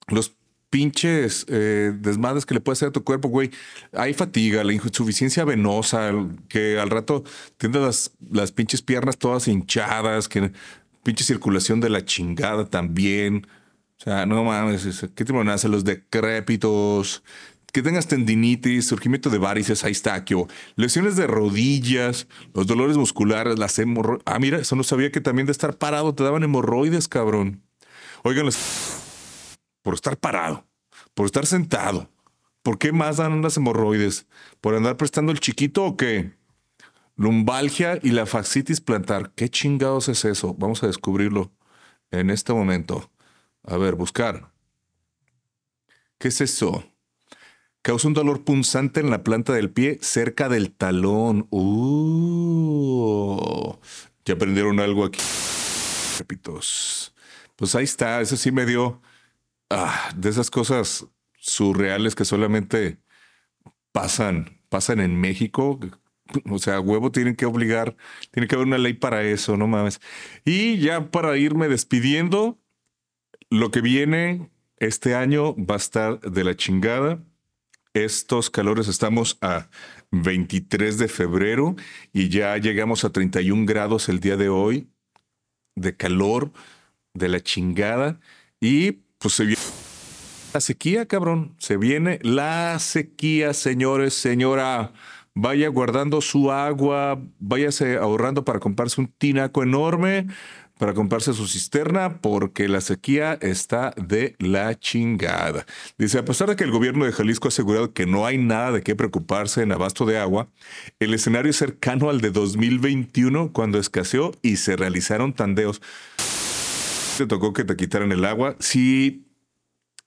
los 0.07 0.38
pinches 0.69 1.45
eh, 1.49 1.91
desmadres 1.99 2.45
que 2.45 2.53
le 2.53 2.61
puede 2.61 2.73
hacer 2.73 2.89
a 2.89 2.91
tu 2.91 3.03
cuerpo, 3.03 3.29
güey. 3.29 3.51
Hay 3.93 4.13
fatiga, 4.13 4.63
la 4.63 4.73
insuficiencia 4.73 5.45
venosa, 5.45 6.11
que 6.47 6.79
al 6.79 6.89
rato 6.89 7.23
tienes 7.57 7.81
las, 7.81 8.11
las 8.31 8.51
pinches 8.51 8.81
piernas 8.81 9.17
todas 9.17 9.47
hinchadas, 9.47 10.27
que 10.29 10.51
pinche 11.03 11.23
circulación 11.23 11.79
de 11.79 11.89
la 11.89 12.05
chingada 12.05 12.65
también. 12.65 13.47
O 13.99 14.03
sea, 14.03 14.25
no 14.25 14.43
mames, 14.43 15.05
¿qué 15.15 15.25
te 15.25 15.33
hace 15.49 15.67
los 15.67 15.83
decrépitos? 15.83 17.23
que 17.71 17.83
tengas 17.83 18.07
tendinitis, 18.07 18.87
surgimiento 18.87 19.29
de 19.29 19.37
varices, 19.37 19.83
ahí 19.83 19.91
está, 19.91 20.23
lesiones 20.75 21.15
de 21.15 21.27
rodillas, 21.27 22.27
los 22.53 22.67
dolores 22.67 22.97
musculares, 22.97 23.59
las 23.59 23.77
hemorroides. 23.77 24.23
Ah, 24.25 24.39
mira, 24.39 24.57
eso 24.57 24.75
no 24.75 24.83
sabía 24.83 25.11
que 25.11 25.21
también 25.21 25.45
de 25.45 25.51
estar 25.51 25.77
parado 25.77 26.15
te 26.15 26.23
daban 26.23 26.43
hemorroides, 26.43 27.07
cabrón. 27.07 27.61
Oigan, 28.23 28.49
por 29.89 29.95
estar 29.95 30.17
parado, 30.17 30.67
por 31.15 31.25
estar 31.25 31.47
sentado. 31.47 32.11
¿Por 32.61 32.77
qué 32.77 32.91
más 32.91 33.17
dan 33.17 33.41
las 33.41 33.57
hemorroides? 33.57 34.27
¿Por 34.61 34.75
andar 34.75 34.97
prestando 34.97 35.31
el 35.31 35.39
chiquito 35.39 35.83
o 35.83 35.97
qué? 35.97 36.35
Lumbalgia 37.15 37.97
y 38.03 38.11
la 38.11 38.27
fascitis 38.27 38.81
plantar. 38.81 39.31
¿Qué 39.31 39.49
chingados 39.49 40.07
es 40.07 40.25
eso? 40.25 40.53
Vamos 40.59 40.83
a 40.83 40.85
descubrirlo 40.85 41.51
en 42.11 42.29
este 42.29 42.53
momento. 42.53 43.09
A 43.63 43.77
ver, 43.77 43.95
buscar. 43.95 44.51
¿Qué 46.19 46.27
es 46.27 46.39
eso? 46.39 46.83
Causa 47.81 48.09
un 48.09 48.13
dolor 48.13 48.43
punzante 48.43 48.99
en 48.99 49.09
la 49.09 49.23
planta 49.23 49.53
del 49.53 49.71
pie 49.71 49.97
cerca 50.03 50.49
del 50.49 50.71
talón. 50.71 51.47
Uh, 51.49 52.45
ya 54.23 54.35
aprendieron 54.35 54.79
algo 54.79 55.03
aquí. 55.03 55.19
Repitos. 56.19 57.15
Pues 57.55 57.73
ahí 57.73 57.85
está. 57.85 58.21
Eso 58.21 58.37
sí 58.37 58.51
me 58.51 58.67
dio 58.67 59.01
ah, 59.69 60.11
de 60.15 60.29
esas 60.29 60.49
cosas 60.49 61.07
surreales 61.37 62.15
que 62.15 62.25
solamente 62.25 62.99
pasan, 63.91 64.61
pasan 64.69 64.99
en 64.99 65.19
México. 65.19 65.79
O 66.49 66.59
sea, 66.59 66.79
huevo 66.79 67.11
tienen 67.11 67.35
que 67.35 67.45
obligar, 67.45 67.95
tiene 68.31 68.47
que 68.47 68.55
haber 68.55 68.67
una 68.67 68.77
ley 68.77 68.93
para 68.93 69.23
eso, 69.23 69.57
no 69.57 69.67
mames. 69.67 69.99
Y 70.45 70.77
ya 70.77 71.09
para 71.09 71.37
irme 71.37 71.67
despidiendo, 71.67 72.59
lo 73.49 73.71
que 73.71 73.81
viene 73.81 74.51
este 74.77 75.15
año 75.15 75.55
va 75.55 75.75
a 75.75 75.77
estar 75.77 76.19
de 76.19 76.43
la 76.43 76.55
chingada. 76.55 77.23
Estos 77.95 78.51
calores 78.51 78.87
estamos 78.87 79.39
a 79.41 79.69
23 80.11 80.99
de 80.99 81.07
febrero 81.07 81.75
y 82.13 82.29
ya 82.29 82.55
llegamos 82.57 83.03
a 83.03 83.11
31 83.11 83.65
grados 83.65 84.07
el 84.09 84.19
día 84.19 84.37
de 84.37 84.49
hoy 84.49 84.87
de 85.79 85.95
calor, 85.95 86.51
de 87.13 87.29
la 87.29 87.41
chingada. 87.41 88.19
Y 88.61 88.99
pues 89.19 89.33
se 89.35 89.45
viene 89.45 89.61
la 90.53 90.61
sequía, 90.61 91.05
cabrón. 91.05 91.53
Se 91.59 91.77
viene 91.77 92.19
la 92.23 92.79
sequía, 92.79 93.53
señores, 93.53 94.15
señora. 94.15 94.93
Vaya 95.35 95.67
guardando 95.69 96.21
su 96.21 96.51
agua, 96.51 97.21
váyase 97.39 97.97
ahorrando 97.97 98.43
para 98.43 98.59
comprarse 98.59 98.99
un 98.99 99.07
tinaco 99.07 99.61
enorme 99.61 100.25
para 100.79 100.93
comprarse 100.93 101.33
su 101.33 101.45
cisterna 101.45 102.21
porque 102.21 102.69
la 102.69 102.79
sequía 102.79 103.37
está 103.41 103.93
de 103.97 104.35
la 104.39 104.79
chingada. 104.79 105.65
Dice, 105.97 106.19
a 106.19 106.25
pesar 106.25 106.49
de 106.49 106.55
que 106.55 106.63
el 106.63 106.71
gobierno 106.71 107.03
de 107.03 107.11
Jalisco 107.11 107.49
ha 107.49 107.49
asegurado 107.49 107.93
que 107.93 108.05
no 108.05 108.25
hay 108.25 108.37
nada 108.37 108.71
de 108.71 108.81
qué 108.81 108.95
preocuparse 108.95 109.61
en 109.61 109.73
abasto 109.73 110.05
de 110.05 110.17
agua, 110.17 110.47
el 110.99 111.13
escenario 111.13 111.51
es 111.51 111.57
cercano 111.57 112.09
al 112.09 112.21
de 112.21 112.31
2021 112.31 113.51
cuando 113.51 113.77
escaseó 113.77 114.31
y 114.41 114.55
se 114.55 114.77
realizaron 114.77 115.33
tandeos. 115.33 115.81
Te 117.19 117.27
tocó 117.27 117.51
que 117.51 117.65
te 117.65 117.75
quitaran 117.75 118.13
el 118.13 118.23
agua. 118.23 118.55
Sí, 118.59 119.27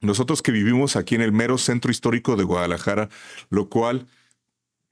nosotros 0.01 0.41
que 0.41 0.51
vivimos 0.51 0.97
aquí 0.97 1.15
en 1.15 1.21
el 1.21 1.31
mero 1.31 1.59
centro 1.59 1.91
histórico 1.91 2.37
de 2.37 2.45
Guadalajara, 2.45 3.11
lo 3.51 3.69
cual... 3.69 4.07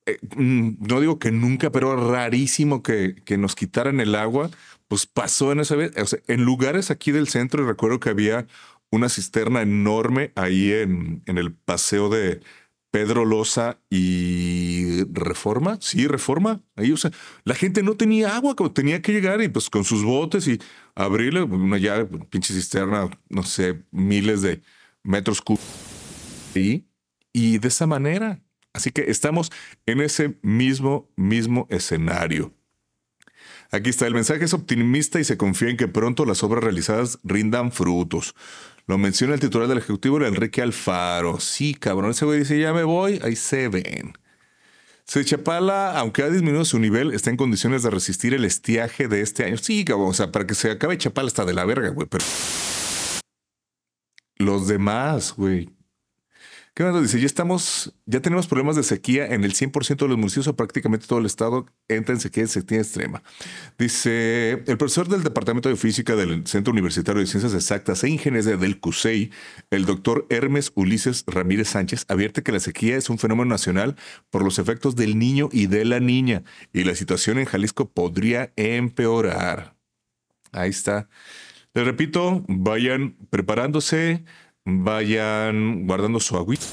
Eh, 0.05 0.19
mm, 0.37 0.87
no 0.87 1.01
digo 1.01 1.19
que 1.19 1.31
nunca, 1.31 1.71
pero 1.71 2.11
rarísimo 2.11 2.83
que, 2.83 3.15
que 3.25 3.39
nos 3.39 3.55
quitaran 3.55 4.01
el 4.01 4.15
agua 4.15 4.51
pues 4.87 5.07
pasó 5.07 5.53
en 5.53 5.61
esa 5.61 5.77
vez, 5.77 5.93
en 6.27 6.45
lugares 6.45 6.91
aquí 6.91 7.13
del 7.13 7.29
centro, 7.29 7.65
recuerdo 7.65 8.01
que 8.01 8.11
había 8.11 8.49
una 8.91 9.09
cisterna 9.09 9.63
enorme 9.63 10.33
ahí 10.35 10.73
en, 10.73 11.23
en 11.27 11.39
el 11.39 11.55
paseo 11.55 12.09
de 12.09 12.41
Pedro 12.91 13.25
Loza 13.25 13.79
y 13.89 15.05
Reforma, 15.13 15.79
sí, 15.81 16.07
Reforma, 16.07 16.61
ahí, 16.75 16.91
o 16.93 16.97
sea, 16.97 17.13
la 17.45 17.55
gente 17.55 17.83
no 17.83 17.97
tenía 17.97 18.35
agua, 18.35 18.57
tenía 18.75 19.01
que 19.01 19.13
llegar 19.13 19.41
y 19.43 19.49
pues 19.49 19.71
con 19.71 19.85
sus 19.85 20.03
botes 20.03 20.49
y 20.49 20.61
abrirle 20.95 21.43
una 21.43 21.79
llave, 21.79 22.07
pinche 22.29 22.53
cisterna, 22.53 23.09
no 23.29 23.43
sé, 23.45 23.85
miles 23.93 24.43
de 24.43 24.61
metros 25.03 25.41
cúbicos. 25.41 25.67
Y, 26.55 26.87
y 27.33 27.59
de 27.59 27.69
esa 27.69 27.87
manera. 27.87 28.43
Así 28.73 28.91
que 28.91 29.11
estamos 29.11 29.51
en 29.87 30.01
ese 30.01 30.39
mismo, 30.43 31.09
mismo 31.17 31.67
escenario. 31.71 32.55
Aquí 33.73 33.91
está, 33.91 34.07
el 34.07 34.15
mensaje 34.15 34.45
es 34.45 34.53
optimista 34.53 35.21
y 35.21 35.25
se 35.25 35.37
confía 35.37 35.71
en 35.71 35.77
que 35.77 35.87
pronto 35.87 36.25
las 36.25 36.43
obras 36.43 36.65
realizadas 36.65 37.19
rindan 37.23 37.71
frutos. 37.71 38.35
Lo 38.87 38.99
menciona 38.99 39.35
el 39.35 39.41
titular 39.41 39.69
del 39.69 39.79
Ejecutivo, 39.79 40.25
Enrique 40.25 40.63
Alfaro. 40.63 41.41
Sí, 41.41 41.75
cabrón, 41.75 42.11
ese 42.11 42.25
güey 42.25 42.41
dice, 42.41 42.59
ya 42.59 42.73
me 42.73 42.85
voy, 42.85 43.21
ahí 43.23 43.37
se 43.37 43.69
ven. 43.69 44.15
Se 45.05 45.25
Chapala, 45.25 45.99
aunque 45.99 46.23
ha 46.23 46.31
disminuido 46.31 46.65
su 46.65 46.79
nivel, 46.79 47.13
está 47.13 47.31
en 47.31 47.37
condiciones 47.37 47.83
de 47.83 47.91
resistir 47.91 48.33
el 48.33 48.45
estiaje 48.45 49.09
de 49.09 49.23
este 49.23 49.45
año. 49.45 49.57
Sí, 49.57 49.85
cabrón, 49.85 50.11
o 50.11 50.15
sea, 50.15 50.31
para 50.31 50.47
que 50.47 50.55
se 50.55 50.71
acabe 50.71 50.99
Chapala 50.99 51.29
está 51.29 51.45
de 51.45 51.55
la 51.55 51.65
verga, 51.65 51.89
güey, 51.89 52.07
pero... 52.09 52.25
Los 54.37 54.69
demás, 54.69 55.35
güey. 55.37 55.69
¿Qué 56.75 56.85
más 56.85 57.03
dice? 57.03 57.19
Ya 57.19 57.27
estamos, 57.27 57.95
ya 58.07 58.21
tenemos 58.21 58.47
problemas 58.47 58.77
de 58.77 58.85
sequía 58.85 59.27
en 59.27 59.43
el 59.43 59.55
100% 59.55 59.97
de 59.97 60.09
los 60.09 60.17
municipios 60.17 60.47
o 60.47 60.57
prácticamente 60.57 61.07
todo 61.07 61.19
el 61.19 61.27
estado 61.27 61.67
entra 61.89 62.15
en 62.15 62.21
sequía, 62.21 62.47
sequía 62.47 62.79
extrema. 62.79 63.23
Dice, 63.77 64.53
el 64.67 64.79
profesor 64.79 65.09
del 65.09 65.25
Departamento 65.25 65.69
de 65.69 65.75
Física 65.75 66.15
del 66.15 66.47
Centro 66.47 66.73
Universitario 66.73 67.21
de 67.21 67.27
Ciencias 67.27 67.55
Exactas 67.55 68.05
e 68.05 68.09
Ingeniería 68.09 68.57
del 68.57 68.79
CUSEI, 68.79 69.33
el 69.71 69.85
doctor 69.85 70.27
Hermes 70.31 70.71
Ulises 70.77 71.25
Ramírez 71.27 71.69
Sánchez, 71.69 72.07
advierte 72.09 72.45
que 72.45 72.53
la 72.53 72.61
sequía 72.61 72.97
es 72.97 73.11
un 73.11 73.19
fenómeno 73.19 73.51
nacional 73.51 73.97
por 74.31 74.45
los 74.45 74.61
efectos 74.61 74.95
del 74.95 75.19
niño 75.19 75.49
y 75.51 75.67
de 75.67 75.85
la 75.85 75.99
niña, 75.99 76.45
y 76.73 76.85
la 76.85 76.95
situación 76.95 77.39
en 77.39 77.47
Jalisco 77.47 77.91
podría 77.91 78.53
empeorar. 78.55 79.75
Ahí 80.53 80.71
está. 80.71 81.09
Les 81.75 81.85
repito, 81.85 82.45
vayan 82.49 83.17
preparándose 83.31 84.25
vayan 84.65 85.87
guardando 85.87 86.21
su 86.21 86.37
agüita. 86.37 86.67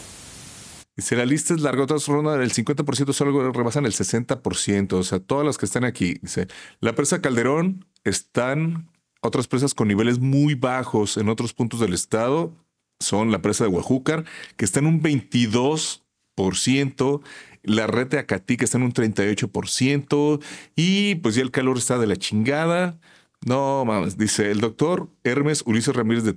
si 0.97 1.15
la 1.15 1.25
lista 1.25 1.53
es 1.53 1.61
larga, 1.61 1.83
otras 1.83 2.07
rondas 2.07 2.39
del 2.39 2.51
50% 2.51 3.13
solo 3.13 3.51
rebasan 3.51 3.85
el 3.85 3.93
60%. 3.93 4.93
O 4.93 5.03
sea, 5.03 5.19
todas 5.19 5.45
las 5.45 5.57
que 5.57 5.65
están 5.65 5.83
aquí. 5.83 6.15
Dice, 6.21 6.47
la 6.79 6.93
presa 6.93 7.21
Calderón 7.21 7.85
están 8.03 8.89
otras 9.21 9.47
presas 9.47 9.73
con 9.73 9.87
niveles 9.87 10.19
muy 10.19 10.55
bajos 10.55 11.17
en 11.17 11.29
otros 11.29 11.53
puntos 11.53 11.79
del 11.79 11.93
estado. 11.93 12.53
Son 12.99 13.31
la 13.31 13.41
presa 13.41 13.63
de 13.63 13.69
Huajúcar, 13.69 14.25
que 14.55 14.65
está 14.65 14.79
en 14.79 14.87
un 14.87 15.01
22%. 15.01 17.21
La 17.63 17.87
red 17.87 18.07
de 18.07 18.19
Acatí, 18.19 18.57
que 18.57 18.65
está 18.65 18.77
en 18.77 18.83
un 18.83 18.93
38%. 18.93 20.41
Y 20.75 21.15
pues 21.15 21.35
ya 21.35 21.41
el 21.41 21.51
calor 21.51 21.77
está 21.77 21.99
de 21.99 22.07
la 22.07 22.15
chingada. 22.15 22.99
No 23.45 23.85
mames, 23.85 24.17
dice 24.17 24.51
el 24.51 24.61
doctor 24.61 25.09
Hermes 25.23 25.63
Ulises 25.65 25.95
Ramírez 25.95 26.23
de 26.23 26.33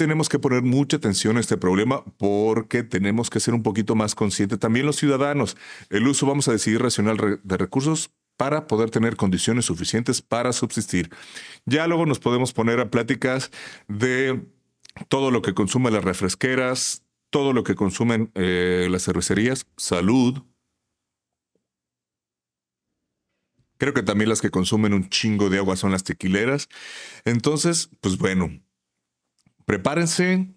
tenemos 0.00 0.30
que 0.30 0.38
poner 0.38 0.62
mucha 0.62 0.96
atención 0.96 1.36
a 1.36 1.40
este 1.40 1.58
problema 1.58 2.02
porque 2.16 2.82
tenemos 2.82 3.28
que 3.28 3.38
ser 3.38 3.52
un 3.52 3.62
poquito 3.62 3.94
más 3.94 4.14
conscientes 4.14 4.58
también 4.58 4.86
los 4.86 4.96
ciudadanos. 4.96 5.58
El 5.90 6.08
uso, 6.08 6.24
vamos 6.24 6.48
a 6.48 6.52
decidir, 6.52 6.80
racional 6.80 7.38
de 7.42 7.56
recursos 7.58 8.10
para 8.38 8.66
poder 8.66 8.88
tener 8.88 9.16
condiciones 9.16 9.66
suficientes 9.66 10.22
para 10.22 10.54
subsistir. 10.54 11.10
Ya 11.66 11.86
luego 11.86 12.06
nos 12.06 12.18
podemos 12.18 12.54
poner 12.54 12.80
a 12.80 12.90
pláticas 12.90 13.50
de 13.88 14.42
todo 15.08 15.30
lo 15.30 15.42
que 15.42 15.52
consumen 15.52 15.92
las 15.92 16.02
refresqueras, 16.02 17.04
todo 17.28 17.52
lo 17.52 17.62
que 17.62 17.74
consumen 17.74 18.30
eh, 18.34 18.88
las 18.90 19.04
cervecerías, 19.04 19.66
salud. 19.76 20.40
Creo 23.76 23.92
que 23.92 24.02
también 24.02 24.30
las 24.30 24.40
que 24.40 24.48
consumen 24.48 24.94
un 24.94 25.10
chingo 25.10 25.50
de 25.50 25.58
agua 25.58 25.76
son 25.76 25.92
las 25.92 26.04
tequileras. 26.04 26.70
Entonces, 27.26 27.90
pues 28.00 28.16
bueno, 28.16 28.62
prepárense, 29.70 30.52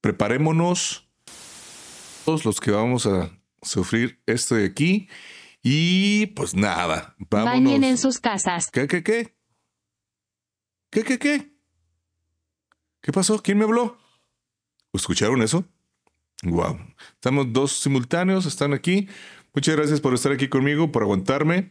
preparémonos, 0.00 1.08
todos 2.24 2.44
los 2.44 2.58
que 2.58 2.72
vamos 2.72 3.06
a 3.06 3.30
sufrir 3.62 4.20
esto 4.26 4.56
de 4.56 4.64
aquí. 4.64 5.08
Y 5.62 6.26
pues 6.34 6.56
nada, 6.56 7.14
vámonos. 7.30 7.54
Bañen 7.54 7.84
en 7.84 7.98
sus 7.98 8.18
casas. 8.18 8.68
¿Qué, 8.72 8.88
qué, 8.88 9.04
qué? 9.04 9.36
¿Qué, 10.90 11.04
qué, 11.04 11.20
qué? 11.20 11.52
¿Qué 13.00 13.12
pasó? 13.12 13.40
¿Quién 13.40 13.58
me 13.58 13.64
habló? 13.64 13.96
¿Escucharon 14.92 15.40
eso? 15.40 15.64
Wow. 16.42 16.80
Estamos 17.14 17.52
dos 17.52 17.70
simultáneos, 17.74 18.44
están 18.44 18.72
aquí. 18.72 19.06
Muchas 19.54 19.76
gracias 19.76 20.00
por 20.00 20.14
estar 20.14 20.32
aquí 20.32 20.48
conmigo, 20.48 20.90
por 20.90 21.04
aguantarme. 21.04 21.70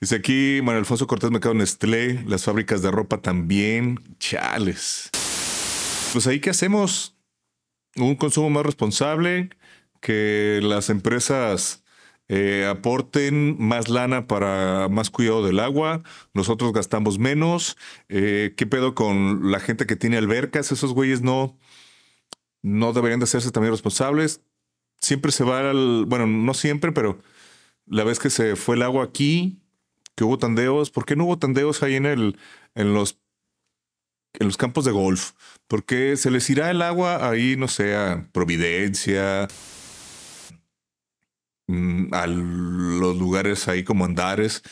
Dice 0.00 0.16
aquí 0.16 0.60
Manuel 0.60 0.78
Alfonso 0.78 1.06
Cortés 1.06 1.30
Mercado 1.30 1.54
Nestlé, 1.54 2.22
las 2.26 2.44
fábricas 2.44 2.82
de 2.82 2.90
ropa 2.90 3.20
también. 3.20 3.98
Chales. 4.18 5.10
Pues 6.12 6.26
ahí, 6.26 6.40
¿qué 6.40 6.50
hacemos? 6.50 7.16
Un 7.96 8.16
consumo 8.16 8.50
más 8.50 8.64
responsable, 8.64 9.50
que 10.00 10.60
las 10.62 10.90
empresas 10.90 11.84
eh, 12.28 12.66
aporten 12.70 13.56
más 13.58 13.88
lana 13.88 14.26
para 14.26 14.88
más 14.88 15.10
cuidado 15.10 15.44
del 15.44 15.60
agua, 15.60 16.02
nosotros 16.32 16.72
gastamos 16.72 17.18
menos. 17.18 17.76
Eh, 18.08 18.54
¿Qué 18.56 18.66
pedo 18.66 18.94
con 18.94 19.50
la 19.50 19.60
gente 19.60 19.86
que 19.86 19.96
tiene 19.96 20.16
albercas? 20.16 20.72
Esos 20.72 20.94
güeyes 20.94 21.22
no, 21.22 21.58
no 22.62 22.92
deberían 22.92 23.20
de 23.20 23.24
hacerse 23.24 23.50
también 23.50 23.72
responsables. 23.72 24.40
Siempre 25.00 25.32
se 25.32 25.44
va 25.44 25.70
al, 25.70 26.06
bueno, 26.06 26.26
no 26.26 26.54
siempre, 26.54 26.92
pero 26.92 27.18
la 27.86 28.04
vez 28.04 28.18
que 28.18 28.30
se 28.30 28.56
fue 28.56 28.76
el 28.76 28.82
agua 28.82 29.04
aquí, 29.04 29.58
que 30.14 30.24
hubo 30.24 30.38
tandeos, 30.38 30.90
¿por 30.90 31.04
qué 31.04 31.16
no 31.16 31.24
hubo 31.24 31.38
tandeos 31.38 31.82
ahí 31.82 31.96
en 31.96 32.06
el, 32.06 32.38
en 32.74 32.94
los 32.94 33.18
en 34.40 34.46
los 34.46 34.56
campos 34.56 34.84
de 34.84 34.90
golf, 34.90 35.32
porque 35.68 36.16
se 36.16 36.30
les 36.30 36.48
irá 36.50 36.70
el 36.70 36.82
agua 36.82 37.28
ahí, 37.28 37.56
no 37.56 37.68
sé, 37.68 37.94
a 37.94 38.28
Providencia, 38.32 39.48
mm, 41.66 42.12
a 42.12 42.26
los 42.26 43.16
lugares 43.16 43.68
ahí 43.68 43.84
como 43.84 44.04
Andares. 44.04 44.62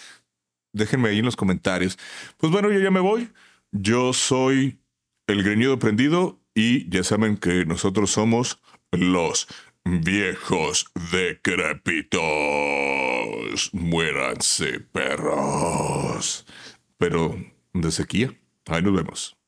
Déjenme 0.72 1.10
ahí 1.10 1.18
en 1.18 1.26
los 1.26 1.36
comentarios. 1.36 1.98
Pues 2.38 2.52
bueno, 2.52 2.70
yo 2.70 2.80
ya 2.80 2.90
me 2.90 3.00
voy. 3.00 3.30
Yo 3.72 4.12
soy 4.12 4.80
el 5.26 5.42
greñudo 5.42 5.78
prendido 5.78 6.40
y 6.54 6.88
ya 6.90 7.04
saben 7.04 7.36
que 7.36 7.64
nosotros 7.66 8.10
somos 8.10 8.60
los 8.90 9.48
viejos 9.84 10.86
decrépitos. 11.12 12.22
Muéranse, 13.72 14.80
perros. 14.80 16.46
Pero 16.98 17.36
de 17.72 17.90
sequía. 17.90 18.38
Ahí 18.66 18.82
nos 18.82 18.94
vemos. 18.94 19.41